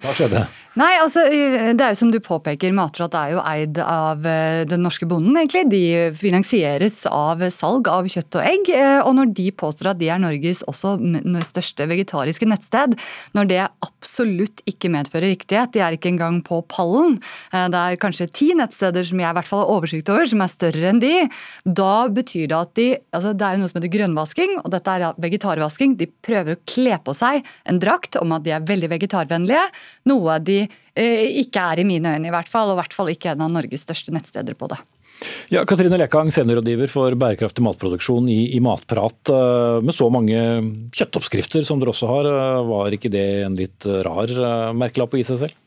[0.00, 0.46] Hva skjedde?
[0.72, 4.24] Nei, altså, det er jo som du påpeker, Matrat er jo eid av
[4.70, 5.66] den norske bonden, egentlig.
[5.68, 5.82] De
[6.16, 8.70] finansieres av salg av kjøtt og egg.
[9.04, 10.94] Og når de påstår at de er Norges også
[11.44, 12.96] største vegetariske nettsted,
[13.36, 17.18] når det absolutt ikke medfører riktighet, de er ikke engang på pallen,
[17.52, 20.54] det er kanskje ti nettsteder som jeg i hvert fall har oversikt over, som er
[20.54, 21.12] større enn de,
[21.68, 24.96] da betyr det at de altså Det er jo noe som heter grønnvasking, og dette
[24.96, 25.98] er vegetarvasking.
[26.00, 29.64] De prøver å kle på seg en drakt om at de er veldig vegetarvennlige.
[30.08, 30.51] noe de
[30.92, 32.70] Eh, ikke er i mine øyne, i hvert fall.
[32.70, 34.80] Og i hvert fall ikke en av Norges største nettsteder på det.
[35.54, 39.30] Ja, Katrine Lekang, seniorrådgiver for bærekraftig matproduksjon i, i, Matprat.
[39.30, 40.38] Eh, med så mange
[40.96, 44.32] kjøttoppskrifter som dere også har, eh, var ikke det en litt rar
[44.76, 45.60] merkelapp å gi seg selv?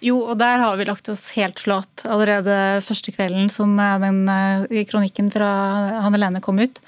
[0.00, 4.22] Jo, og der har vi lagt oss helt flat allerede første kvelden som den
[4.88, 5.50] kronikken fra
[6.06, 6.80] Hanne Lene kom ut.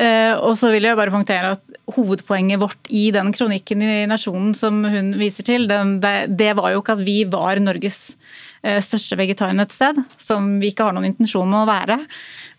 [0.00, 4.54] Uh, og så vil jeg bare punktere at Hovedpoenget vårt i den kronikken i Nasjonen
[4.56, 7.98] som hun viser til, den, det, det, var jo ikke at vi var Norges
[8.64, 11.98] uh, største vegetarnettsted, som vi ikke har noen intensjon med å være,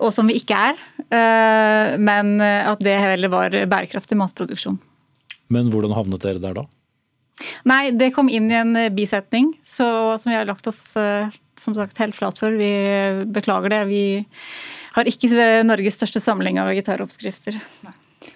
[0.05, 0.83] og som vi ikke er.
[1.07, 4.77] Uh, men at det heller var bærekraftig matproduksjon.
[5.51, 6.67] Men hvordan havnet dere der da?
[7.65, 9.87] Nei, Det kom inn i en bisetning så,
[10.21, 12.53] som vi har lagt oss som sagt helt flat for.
[12.53, 12.69] Vi
[13.33, 13.81] beklager det.
[13.89, 14.03] Vi
[14.95, 17.59] har ikke Norges største samling av vegetaroppskrifter.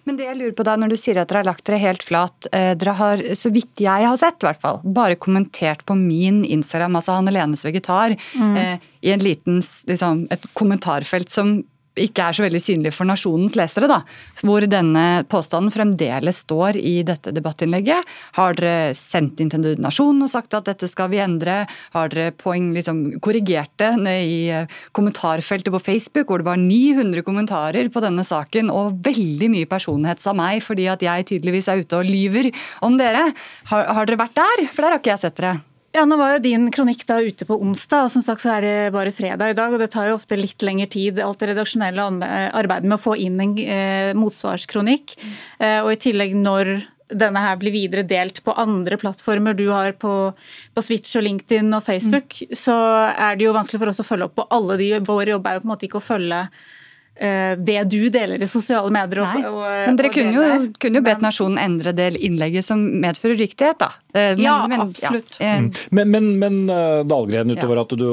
[0.05, 2.03] Men det jeg lurer på da, når du sier at dere har lagt dere helt
[2.05, 5.97] flat, eh, dere har, så vidt jeg har sett, i hvert fall, bare kommentert på
[5.97, 8.57] min Instagram, altså Hanne Lenes vegetar, mm.
[8.61, 11.59] eh, i en liten, liksom, et kommentarfelt som
[11.95, 14.01] ikke er så veldig synlig for nasjonens lesere, da,
[14.45, 18.15] hvor denne påstanden fremdeles står i dette debattinnlegget.
[18.37, 21.63] Har dere sendt inn til Nasjonen og sagt at dette skal vi endre?
[21.95, 23.93] Har dere poeng, liksom, korrigert det
[24.25, 29.51] i eh, kommentarfeltet på Facebook, hvor det var 900 kommentarer på denne saken, og veldig
[29.53, 32.51] mye personhets av meg, fordi at jeg tydeligvis er ute og lyver
[32.85, 33.29] om dere.
[33.71, 34.67] Har, har dere vært der?
[34.71, 35.74] For der har ikke jeg sett dere.
[35.95, 38.65] Ja, nå var jo din kronikk da ute på onsdag, og som sagt så er
[38.65, 39.71] det bare fredag i dag.
[39.71, 42.07] og Det tar jo ofte litt lengre tid, alt det redaksjonelle
[42.51, 45.15] arbeidet med å få inn en eh, motsvarskronikk.
[45.63, 46.73] Eh, og i tillegg når
[47.15, 50.33] denne her blir videre delt på andre plattformer du har på,
[50.75, 52.55] på Switch og LinkedIn og Facebook, mm.
[52.59, 52.75] så
[53.13, 54.97] er det jo vanskelig for oss å følge opp på alle de.
[54.99, 56.74] Vår jobb er jo på en måte ikke å følge Eh,
[57.15, 59.21] det du deler i sosiale medier.
[59.23, 59.43] Nei,
[59.87, 60.45] men dere kunne jo,
[60.83, 63.91] kunne jo, bedt Nasjonen endre det innlegget som medfører riktighet, da.
[64.11, 65.37] Men, ja, men, absolutt.
[65.39, 65.55] Ja.
[65.61, 65.69] Mm.
[65.95, 67.85] Men, men, men, eh, Dahlgren, utover ja.
[67.85, 68.07] at du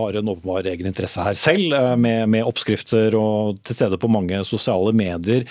[0.00, 4.10] har en åpenbar egen interesse her selv, eh, med, med oppskrifter og til stede på
[4.10, 5.46] mange sosiale medier.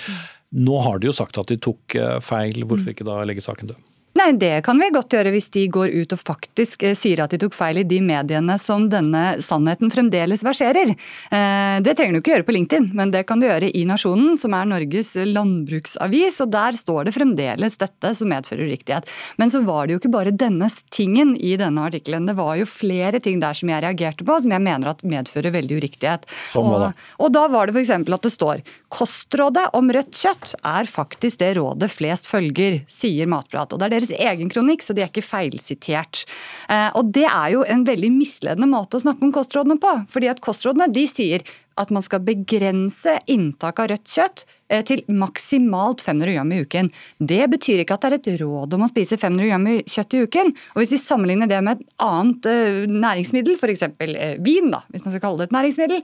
[0.56, 3.86] Nå har de jo sagt at de tok feil, hvorfor ikke da legge saken død?
[4.18, 7.34] Nei, Det kan vi godt gjøre hvis de går ut og faktisk eh, sier at
[7.34, 10.90] de tok feil i de mediene som denne sannheten fremdeles verserer.
[10.90, 14.34] Eh, det trenger du ikke gjøre på LinkedIn, men det kan du gjøre i Nasjonen,
[14.42, 16.40] som er Norges landbruksavis.
[16.42, 19.12] og Der står det fremdeles dette som medfører uriktighet.
[19.38, 22.26] Men så var det jo ikke bare denne tingen i denne artikkelen.
[22.32, 25.54] Det var jo flere ting der som jeg reagerte på, som jeg mener at medfører
[25.54, 26.26] veldig uriktighet.
[26.56, 26.90] Som og,
[27.22, 27.94] og da var det f.eks.
[28.02, 33.74] at det står kostrådet om rødt kjøtt er faktisk det rådet flest følger, sier Matprat.
[33.74, 36.26] Og det er deres deres egen kronikk, så de er ikke feilsitert.
[36.70, 39.94] Eh, og Det er jo en veldig misledende måte å snakke om kostrådene på.
[40.08, 41.42] fordi at Kostrådene de sier
[41.78, 44.46] at man skal begrense inntak av rødt kjøtt
[44.88, 46.90] til maksimalt 500 gram i uken.
[47.20, 50.24] Det betyr ikke at det er et råd om å spise 500 gram kjøtt i
[50.28, 50.54] uken.
[50.76, 53.86] Og Hvis vi sammenligner det med et annet uh, næringsmiddel, f.eks.
[53.88, 56.04] Uh, vin, da, hvis man skal kalle det et næringsmiddel,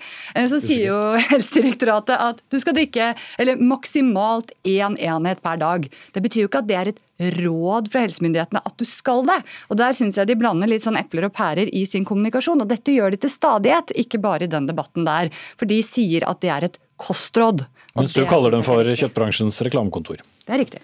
[0.51, 0.99] så sier jo
[1.32, 5.89] Helsedirektoratet at du skal drikke eller maksimalt én enhet per dag.
[6.16, 7.03] Det betyr jo ikke at det er et
[7.38, 9.39] råd fra helsemyndighetene at du skal det.
[9.70, 12.64] Og Der syns jeg de blander litt sånn epler og pærer i sin kommunikasjon.
[12.64, 15.32] Og dette gjør de til stadighet, ikke bare i den debatten der.
[15.59, 17.66] For de sier at det er et kostråd.
[17.94, 20.24] Mens du kaller dem for kjøttbransjens reklamekontor.
[20.48, 20.82] Det er riktig.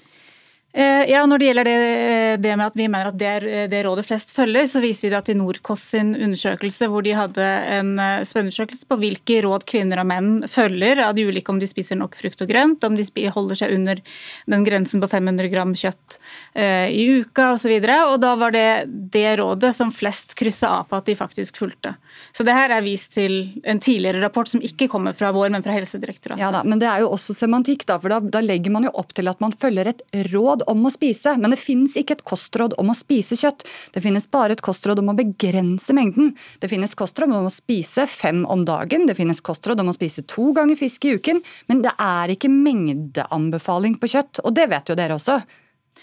[0.73, 3.79] Eh, ja, Når det gjelder det, det, med at vi mener at det er det
[3.87, 7.95] rådet flest følger, så viser vi det til Norcos sin undersøkelse, hvor de hadde en
[7.97, 11.97] eh, spørreundersøkelse på hvilke råd kvinner og menn følger av de ulike om de spiser
[11.97, 14.03] nok frukt og grønt, om de holder seg under
[14.45, 16.19] den grensen på 500 gram kjøtt
[16.59, 17.73] i uka osv.
[17.79, 21.95] Og, da var det det rådet som flest kryssa av på at de faktisk fulgte.
[22.31, 25.65] Så det her er vist til en tidligere rapport som ikke kommer fra vår, men
[25.65, 26.41] fra Helsedirektoratet.
[26.41, 28.93] Ja da, Men det er jo også semantikk, da, for da, da legger man jo
[29.01, 32.25] opp til at man følger et råd om å spise, men det finnes ikke et
[32.27, 33.65] kostråd om å spise kjøtt.
[33.95, 36.35] Det finnes bare et kostråd om å begrense mengden.
[36.61, 40.25] Det finnes kostråd om å spise fem om dagen, det finnes kostråd om å spise
[40.29, 44.91] to ganger fisk i uken, men det er ikke mengdeanbefaling på kjøtt, og det vet
[44.91, 45.41] jo dere også.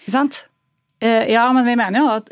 [0.02, 0.44] Ikke sant?
[0.98, 2.30] Eh, ja, men vi mener jo at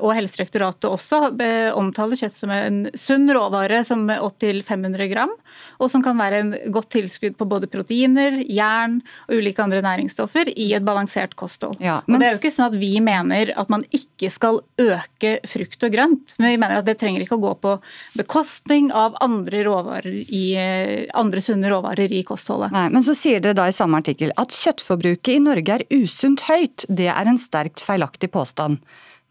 [0.00, 5.34] og Helsedirektoratet også eh, omtaler kjøtt som en sunn råvare som opptil 500 gram,
[5.76, 10.48] og som kan være en godt tilskudd på både proteiner, jern og ulike andre næringsstoffer
[10.54, 11.76] i et balansert kosthold.
[11.84, 12.22] Ja, men...
[12.22, 15.92] Det er jo ikke sånn at vi mener at man ikke skal øke frukt og
[15.92, 17.76] grønt, men vi mener at det trenger ikke å gå på
[18.16, 22.72] bekostning av andre, råvarer i, eh, andre sunne råvarer i kostholdet.
[22.72, 26.48] Nei, Men så sier dere da i samme artikkel at kjøttforbruket i Norge er usunt
[26.48, 26.88] høyt.
[26.88, 28.78] Det er en sterkt feilaktig feilaktig påstand.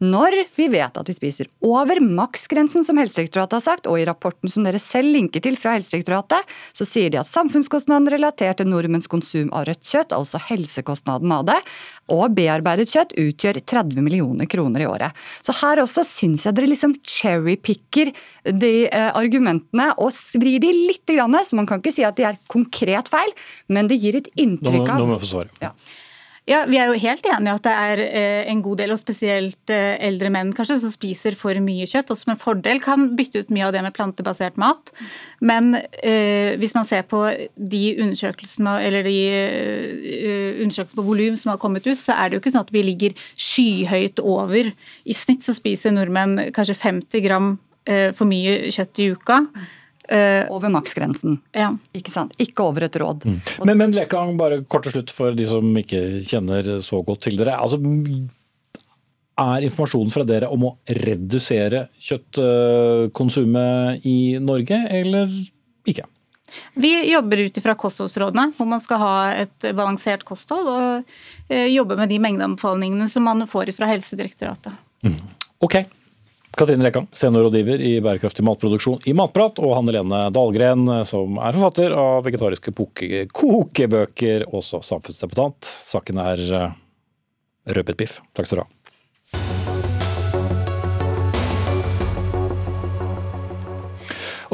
[0.03, 4.51] Når vi vet at vi spiser over maksgrensen, som Helsedirektoratet har sagt, og i rapporten
[4.51, 6.43] som dere selv linker til fra Helsedirektoratet,
[6.75, 11.47] så sier de at samfunnskostnaden relatert til nordmenns konsum av rødt kjøtt, altså helsekostnaden av
[11.47, 11.57] det,
[12.11, 15.15] og bearbeidet kjøtt utgjør 30 millioner kroner i året.
[15.39, 18.11] Så her også syns jeg dere liksom cherrypicker
[18.51, 22.27] de eh, argumentene og vrir de litt, grann, så man kan ikke si at de
[22.27, 23.31] er konkret feil,
[23.71, 25.55] men det gir et inntrykk av Nå må jeg få svare.
[25.63, 25.71] Ja.
[26.45, 29.71] Ja, Vi er jo helt enige at det er eh, en god del, og spesielt
[29.73, 33.41] eh, eldre menn kanskje, som spiser for mye kjøtt, og som en fordel kan bytte
[33.41, 34.91] ut mye av det med plantebasert mat.
[35.41, 35.73] Men
[36.03, 37.23] eh, hvis man ser på
[37.57, 42.37] de undersøkelsene eller de eh, undersøkelsene på volum som har kommet ut, så er det
[42.37, 44.69] jo ikke sånn at vi ligger skyhøyt over.
[45.01, 47.55] I snitt så spiser nordmenn kanskje 50 gram
[47.89, 49.41] eh, for mye kjøtt i uka.
[50.05, 51.39] Uh, over maksgrensen.
[51.55, 51.71] Ja.
[51.97, 52.35] Ikke sant?
[52.41, 53.25] Ikke over et råd.
[53.25, 53.39] Mm.
[53.65, 57.39] Men, men Lekang, bare kort til slutt for de som ikke kjenner så godt til
[57.39, 57.57] dere.
[57.57, 57.77] Altså,
[59.35, 65.27] er informasjonen fra dere om å redusere kjøttkonsumet i Norge, eller
[65.89, 66.05] ikke?
[66.73, 70.69] Vi jobber ut ifra kostholdsrådene, hvor man skal ha et balansert kosthold.
[70.69, 74.73] Og eh, jobbe med de mengdeanbefalingene som man får fra Helsedirektoratet.
[75.05, 75.19] Mm.
[75.65, 75.75] Ok,
[76.55, 81.95] Katrine Lekang, seniorrådgiver i bærekraftig matproduksjon i Matprat, og Hanne Lene Dahlgren, som er forfatter
[81.99, 82.71] av vegetariske
[83.35, 85.67] kokebøker, også samfunnsdebattant.
[85.67, 86.79] Saken er eh,
[87.75, 88.21] røpet biff.
[88.31, 88.84] Takk skal du ha.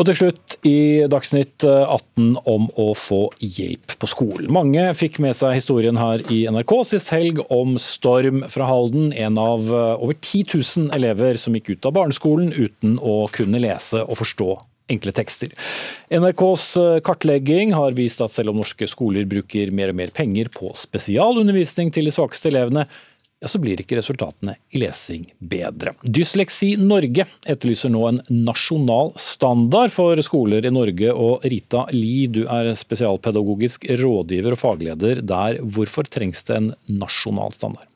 [0.01, 4.47] Og til slutt i Dagsnytt 18 om å få hjelp på skolen.
[4.49, 9.11] Mange fikk med seg historien her i NRK sist helg om Storm fra Halden.
[9.13, 13.61] En av eh, over 10 000 elever som gikk ut av barneskolen uten å kunne
[13.61, 14.49] lese og forstå
[14.91, 15.53] enkle tekster.
[16.09, 20.49] NRKs eh, kartlegging har vist at selv om norske skoler bruker mer og mer penger
[20.57, 22.87] på spesialundervisning til de svakeste elevene,
[23.41, 25.95] ja, så blir ikke resultatene i lesing bedre.
[26.05, 31.09] Dysleksi Norge etterlyser nå en nasjonal standard for skoler i Norge.
[31.09, 35.57] Og Rita Li, du er spesialpedagogisk rådgiver og fagleder der.
[35.65, 36.69] Hvorfor trengs det en
[37.01, 37.87] nasjonal standard?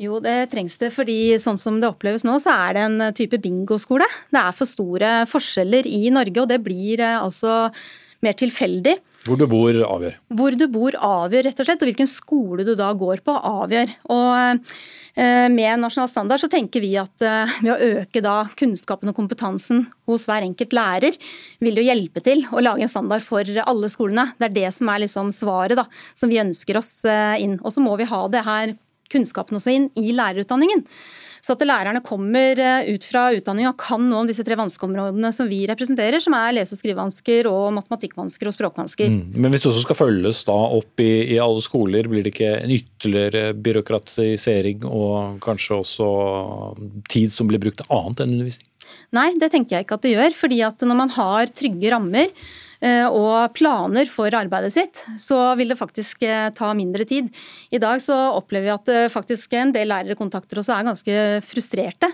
[0.00, 3.40] Jo, det trengs det fordi sånn som det oppleves nå, så er det en type
[3.40, 4.08] bingoskole.
[4.32, 7.68] Det er for store forskjeller i Norge, og det blir eh, altså
[8.24, 8.96] mer tilfeldig.
[9.26, 10.18] Hvor du bor avgjør?
[10.38, 11.82] Hvor du bor avgjør, rett og slett.
[11.82, 13.92] Og hvilken skole du da går på avgjør.
[14.14, 14.70] Og
[15.18, 19.18] eh, med nasjonal standard så tenker vi at eh, ved å øke da kunnskapen og
[19.18, 21.18] kompetansen hos hver enkelt lærer,
[21.64, 24.28] vil jo hjelpe til å lage en standard for alle skolene.
[24.38, 27.58] Det er det som er liksom svaret da, som vi ønsker oss eh, inn.
[27.62, 28.76] Og så må vi ha det her
[29.12, 30.84] kunnskapen også inn i lærerutdanningen.
[31.46, 35.30] Så at lærerne kommer eh, ut fra utdanninga og kan noe om disse tre vanskeområdene
[35.34, 39.12] som vi representerer, som er lese- og skrivevansker og matematikkvansker og språkvansker.
[39.14, 39.36] Mm.
[39.36, 42.50] Men hvis det også skal følges da opp i, i, alle skoler, blir det ikke
[42.64, 46.10] en ytterligere byråkratisering og kanskje også
[47.12, 48.72] tid som blir brukt til annet enn undervisning?
[49.14, 50.38] Nei, det tenker jeg ikke at det gjør.
[50.40, 52.34] fordi at når man har trygge rammer,
[52.84, 56.20] og planer for arbeidet sitt, så vil det faktisk
[56.56, 57.30] ta mindre tid.
[57.72, 61.16] I dag så opplever vi at faktisk en del lærere kontakter oss og er ganske
[61.46, 62.10] frustrerte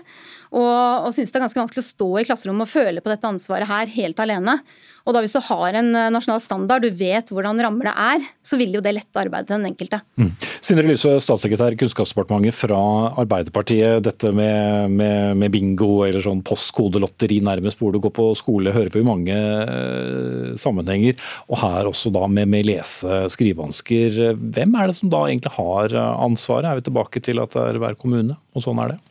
[0.53, 3.29] og, og synes det er ganske vanskelig å stå i klasserommet og føle på dette
[3.29, 4.59] ansvaret her helt alene.
[5.03, 8.27] Og da Hvis du har en eh, nasjonal standard, du vet hvordan rammer det er,
[8.45, 9.99] så vil jo det lette arbeidet til den enkelte.
[10.15, 10.29] Mm.
[10.63, 12.79] Sindre Lyse, statssekretær i Kunnskapsdepartementet fra
[13.19, 13.99] Arbeiderpartiet.
[14.05, 18.93] Dette med, med, med bingo eller sånn postkodelotteri nærmest hvor du går på skole, hører
[18.93, 21.19] vi i mange uh, sammenhenger.
[21.49, 24.21] Og her også da med, med lese- skrivevansker.
[24.39, 26.69] Hvem er det som da egentlig har ansvaret?
[26.69, 29.01] Er vi tilbake til at det er hver kommune, og sånn er det?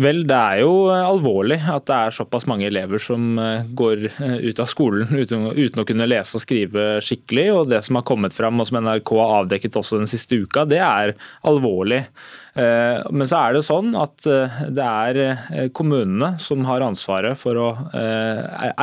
[0.00, 4.06] Vel, det er jo eh, alvorlig at det er såpass mange elever som eh, går
[4.08, 7.46] eh, ut av skolen uten, uten, å kunne lese og skrive skikkelig.
[7.52, 10.64] Og det som har kommet fram, og som NRK har avdekket også den siste uka,
[10.68, 11.12] det er
[11.48, 12.06] alvorlig.
[12.52, 17.38] Eh, men så er det sånn at eh, det er eh, kommunene som har ansvaret
[17.40, 17.68] for å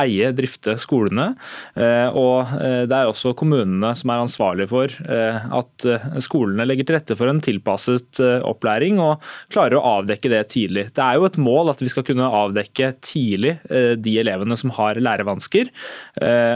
[0.00, 1.32] eie, drifte skolene.
[1.76, 2.50] Og
[2.88, 5.84] det er også kommunene som er ansvarlige for at
[6.22, 10.86] skolene legger til rette for en tilpasset opplæring og klarer å avdekke det tidlig.
[10.96, 13.56] Det er jo et mål at vi skal kunne avdekke tidlig
[14.00, 15.70] de elevene som har lærevansker.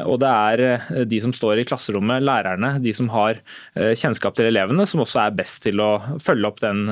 [0.08, 3.40] Og det er de som står i klasserommet, lærerne, de som har
[3.74, 5.92] kjennskap til elevene, som også er best til å
[6.22, 6.86] følge opp den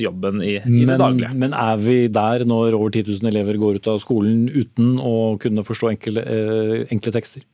[0.00, 1.34] jobben i, i men, det daglige.
[1.44, 5.36] Men er vi der når over 10 000 elever går ut av skolen uten å
[5.42, 7.44] kunne forstå enkle, eh, enkle tekster?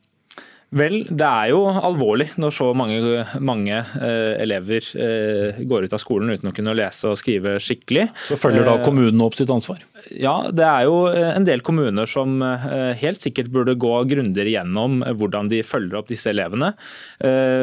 [0.73, 2.97] Vel, det er jo alvorlig når så mange,
[3.37, 8.07] mange eh, elever eh, går ut av skolen uten å kunne lese og skrive skikkelig.
[8.31, 9.83] Så følger da kommunene opp sitt ansvar?
[10.09, 14.55] Ja, det er jo eh, en del kommuner som eh, helt sikkert burde gå grundigere
[14.55, 16.73] gjennom hvordan de følger opp disse elevene.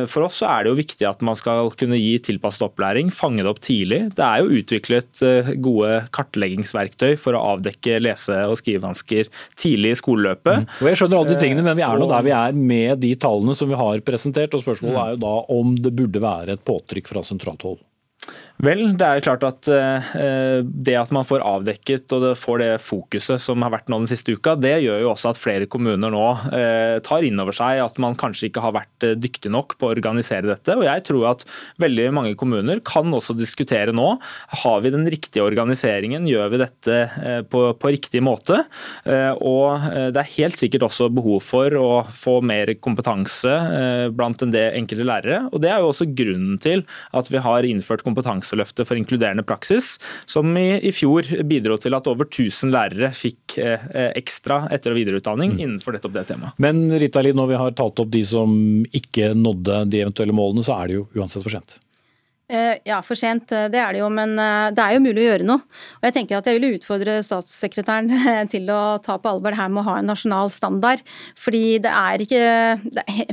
[0.09, 3.51] For oss er det jo viktig at man skal kunne gi tilpasset opplæring, fange det
[3.51, 4.01] opp tidlig.
[4.17, 5.23] Det er jo utviklet
[5.63, 10.65] gode kartleggingsverktøy for å avdekke lese- og skrivevansker tidlig i skoleløpet.
[10.65, 10.69] Mm.
[10.81, 13.13] Og jeg skjønner alle de tingene, men vi er nå der vi er med de
[13.17, 14.55] tallene som vi har presentert.
[14.55, 15.03] og Spørsmålet mm.
[15.05, 17.81] er jo da om det burde være et påtrykk fra sentralt hold.
[18.63, 22.69] Vel, det er klart at eh, det at man får avdekket og det får det
[22.79, 26.13] fokuset som har vært nå den siste uka, det gjør jo også at flere kommuner
[26.15, 29.75] nå eh, tar inn over seg at man kanskje ikke har vært eh, dyktig nok
[29.81, 30.77] på å organisere dette.
[30.79, 31.43] Og jeg tror at
[31.83, 34.13] veldig mange kommuner kan også diskutere nå
[34.63, 37.01] har vi den riktige organiseringen, gjør vi dette
[37.51, 38.61] på, på riktig måte.
[39.43, 43.53] Og det er helt sikkert også behov for å få mer kompetanse
[44.15, 45.41] blant en del enkelte lærere.
[45.51, 46.85] Og det er jo også grunnen til
[47.17, 51.95] at vi har innført kompetanse Kompetanseløftet for inkluderende praksis, som i, i fjor bidro til
[51.97, 55.63] at over 1000 lærere fikk eh, ekstra etter- og videreutdanning mm.
[55.63, 56.59] innenfor nettopp det temaet.
[56.63, 58.53] Men Rita Li, når vi har talt opp de som
[58.93, 61.79] ikke nådde de eventuelle målene, så er det jo uansett for sent.
[62.53, 65.23] Eh, ja, for sent, eh, det er det jo, men eh, det er jo mulig
[65.23, 65.63] å gjøre noe.
[66.03, 68.11] Og Jeg tenker at jeg vil utfordre statssekretæren
[68.53, 71.01] til å ta på alvor det her med å ha en nasjonal standard.
[71.39, 72.43] Fordi det er ikke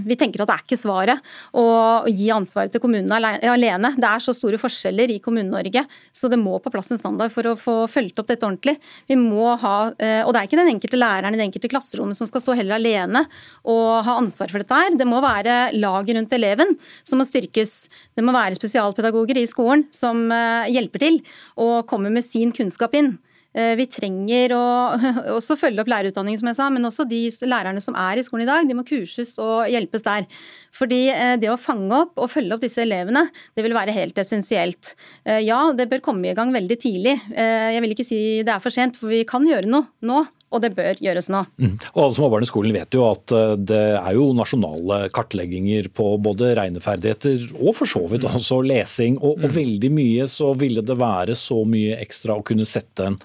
[0.07, 1.65] Vi tenker at det er ikke svaret å
[2.07, 3.91] gi ansvaret til kommunene alene.
[3.99, 5.83] Det er så store forskjeller i Kommune-Norge,
[6.15, 8.77] så det må på plass en standard for å få fulgt opp dette ordentlig.
[9.09, 12.29] Vi må ha, Og det er ikke den enkelte læreren i det enkelte klasserommet som
[12.29, 13.25] skal stå heller alene
[13.67, 14.95] og ha ansvar for dette her.
[14.99, 17.75] Det må være laget rundt eleven som må styrkes.
[18.15, 21.19] Det må være spesialpedagoger spesialpedagoger i skolen som eh, hjelper til
[21.57, 23.17] og kommer med sin kunnskap inn.
[23.57, 24.63] Eh, vi trenger å
[25.37, 28.45] også følge opp lærerutdanningen, som jeg sa, men også de lærerne som er i skolen
[28.45, 30.27] i dag, de må kurses og hjelpes der.
[30.75, 33.25] Fordi eh, det å fange opp og følge opp disse elevene,
[33.57, 34.93] det vil være helt essensielt.
[35.25, 37.15] Ja, det bør komme i gang veldig tidlig.
[37.33, 40.63] Jeg vil ikke si det er for sent, for vi kan gjøre noe nå og
[40.63, 41.43] det bør gjøres nå.
[41.61, 41.75] Mm.
[41.93, 45.01] Og Alle som har barn i skolen vet jo at eh, det er jo nasjonale
[45.13, 48.37] kartlegginger på både regneferdigheter og for så vidt mm.
[48.41, 49.19] også lesing.
[49.21, 49.57] Og, og mm.
[49.59, 53.19] veldig mye så ville det være så mye ekstra å kunne sette en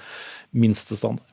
[0.54, 1.30] minstestandard.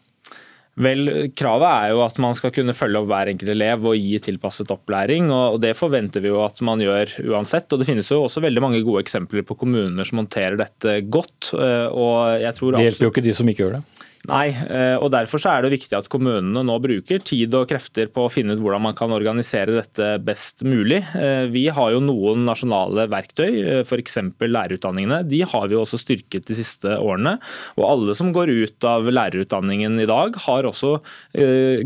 [0.82, 4.16] Vel, Kravet er jo at man skal kunne følge opp hver enkelt elev og gi
[4.24, 5.28] tilpasset opplæring.
[5.36, 7.68] og Det forventer vi jo at man gjør uansett.
[7.68, 11.52] og Det finnes jo også veldig mange gode eksempler på kommuner som håndterer dette godt.
[11.52, 14.01] Eh, og jeg tror Det hjelper jo ikke de som ikke gjør det.
[14.30, 18.28] Nei, eh, og derfor er det viktig at kommunene nå bruker tid og krefter på
[18.28, 21.00] å finne ut hvordan man kan organisere dette best mulig.
[21.18, 24.20] Eh, vi har jo noen nasjonale verktøy, eh, f.eks.
[24.46, 25.24] lærerutdanningene.
[25.26, 27.40] De har vi også styrket de siste årene.
[27.80, 30.92] Og alle som går ut av lærerutdanningen i dag, har også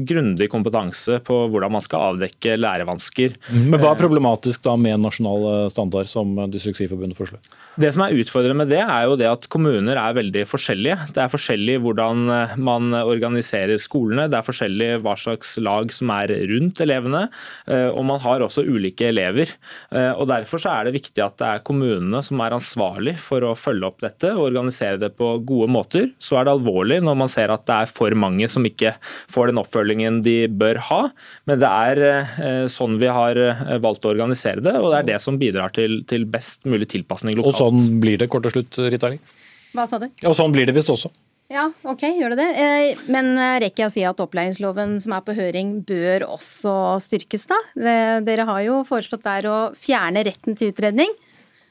[0.08, 3.36] grundig kompetanse på hvordan man skal avdekke lærevansker.
[3.54, 7.42] Men Hva er problematisk da med nasjonal standard som Dysleksiforbundet foreslår?
[7.80, 11.12] Det som er utfordrende med det, er jo det at kommuner er veldig forskjellige.
[11.16, 12.25] Det er forskjellig hvordan
[12.62, 14.28] man organiserer skolene.
[14.32, 17.26] Det er forskjellig hva slags lag som er rundt elevene,
[17.68, 19.52] og man har også ulike elever.
[19.92, 23.54] Og Derfor så er det viktig at det er kommunene som er ansvarlig for å
[23.58, 26.10] følge opp dette og organisere det på gode måter.
[26.20, 28.96] Så er det alvorlig når man ser at det er for mange som ikke
[29.32, 31.02] får den oppfølgingen de bør ha.
[31.50, 33.40] Men det er sånn vi har
[33.84, 37.38] valgt å organisere det, og det er det som bidrar til, til best mulig tilpasning
[37.40, 37.56] lokalt.
[37.56, 39.22] Og sånn blir det kort og slutt, Ritt Erling?
[39.76, 40.08] Hva sa du?
[40.24, 41.12] Og sånn blir det visst også.
[41.54, 42.48] Ja, ok, gjør det det.
[42.58, 46.74] Eh, men eh, rekker jeg å si at opplæringsloven som er på høring bør også
[47.06, 47.60] styrkes, da?
[48.26, 51.14] Dere har jo foreslått der å fjerne retten til utredning.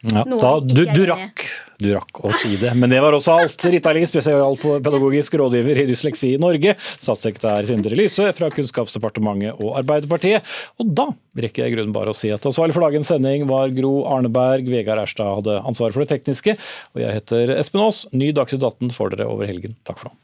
[0.04, 1.42] Ja, da, du, du, rakk,
[1.80, 3.62] du, rakk, å si det, men det var også alt.
[3.72, 10.44] Rita Ling, spesialpedagogisk rådgiver i Dysleksi i Norge, statssekretær Sindre Lyse fra Kunnskapsdepartementet og Arbeiderpartiet.
[10.82, 11.08] Og da
[11.40, 14.68] rekker jeg i grunnen bare å si at ansvarlig for dagens sending var Gro Arneberg,
[14.68, 16.58] Vegard Erstad hadde ansvaret for det tekniske,
[16.92, 18.04] og jeg heter Espen Aas.
[18.12, 19.78] Ny Dagsnytt 18 får dere over helgen.
[19.88, 20.23] Takk for nå.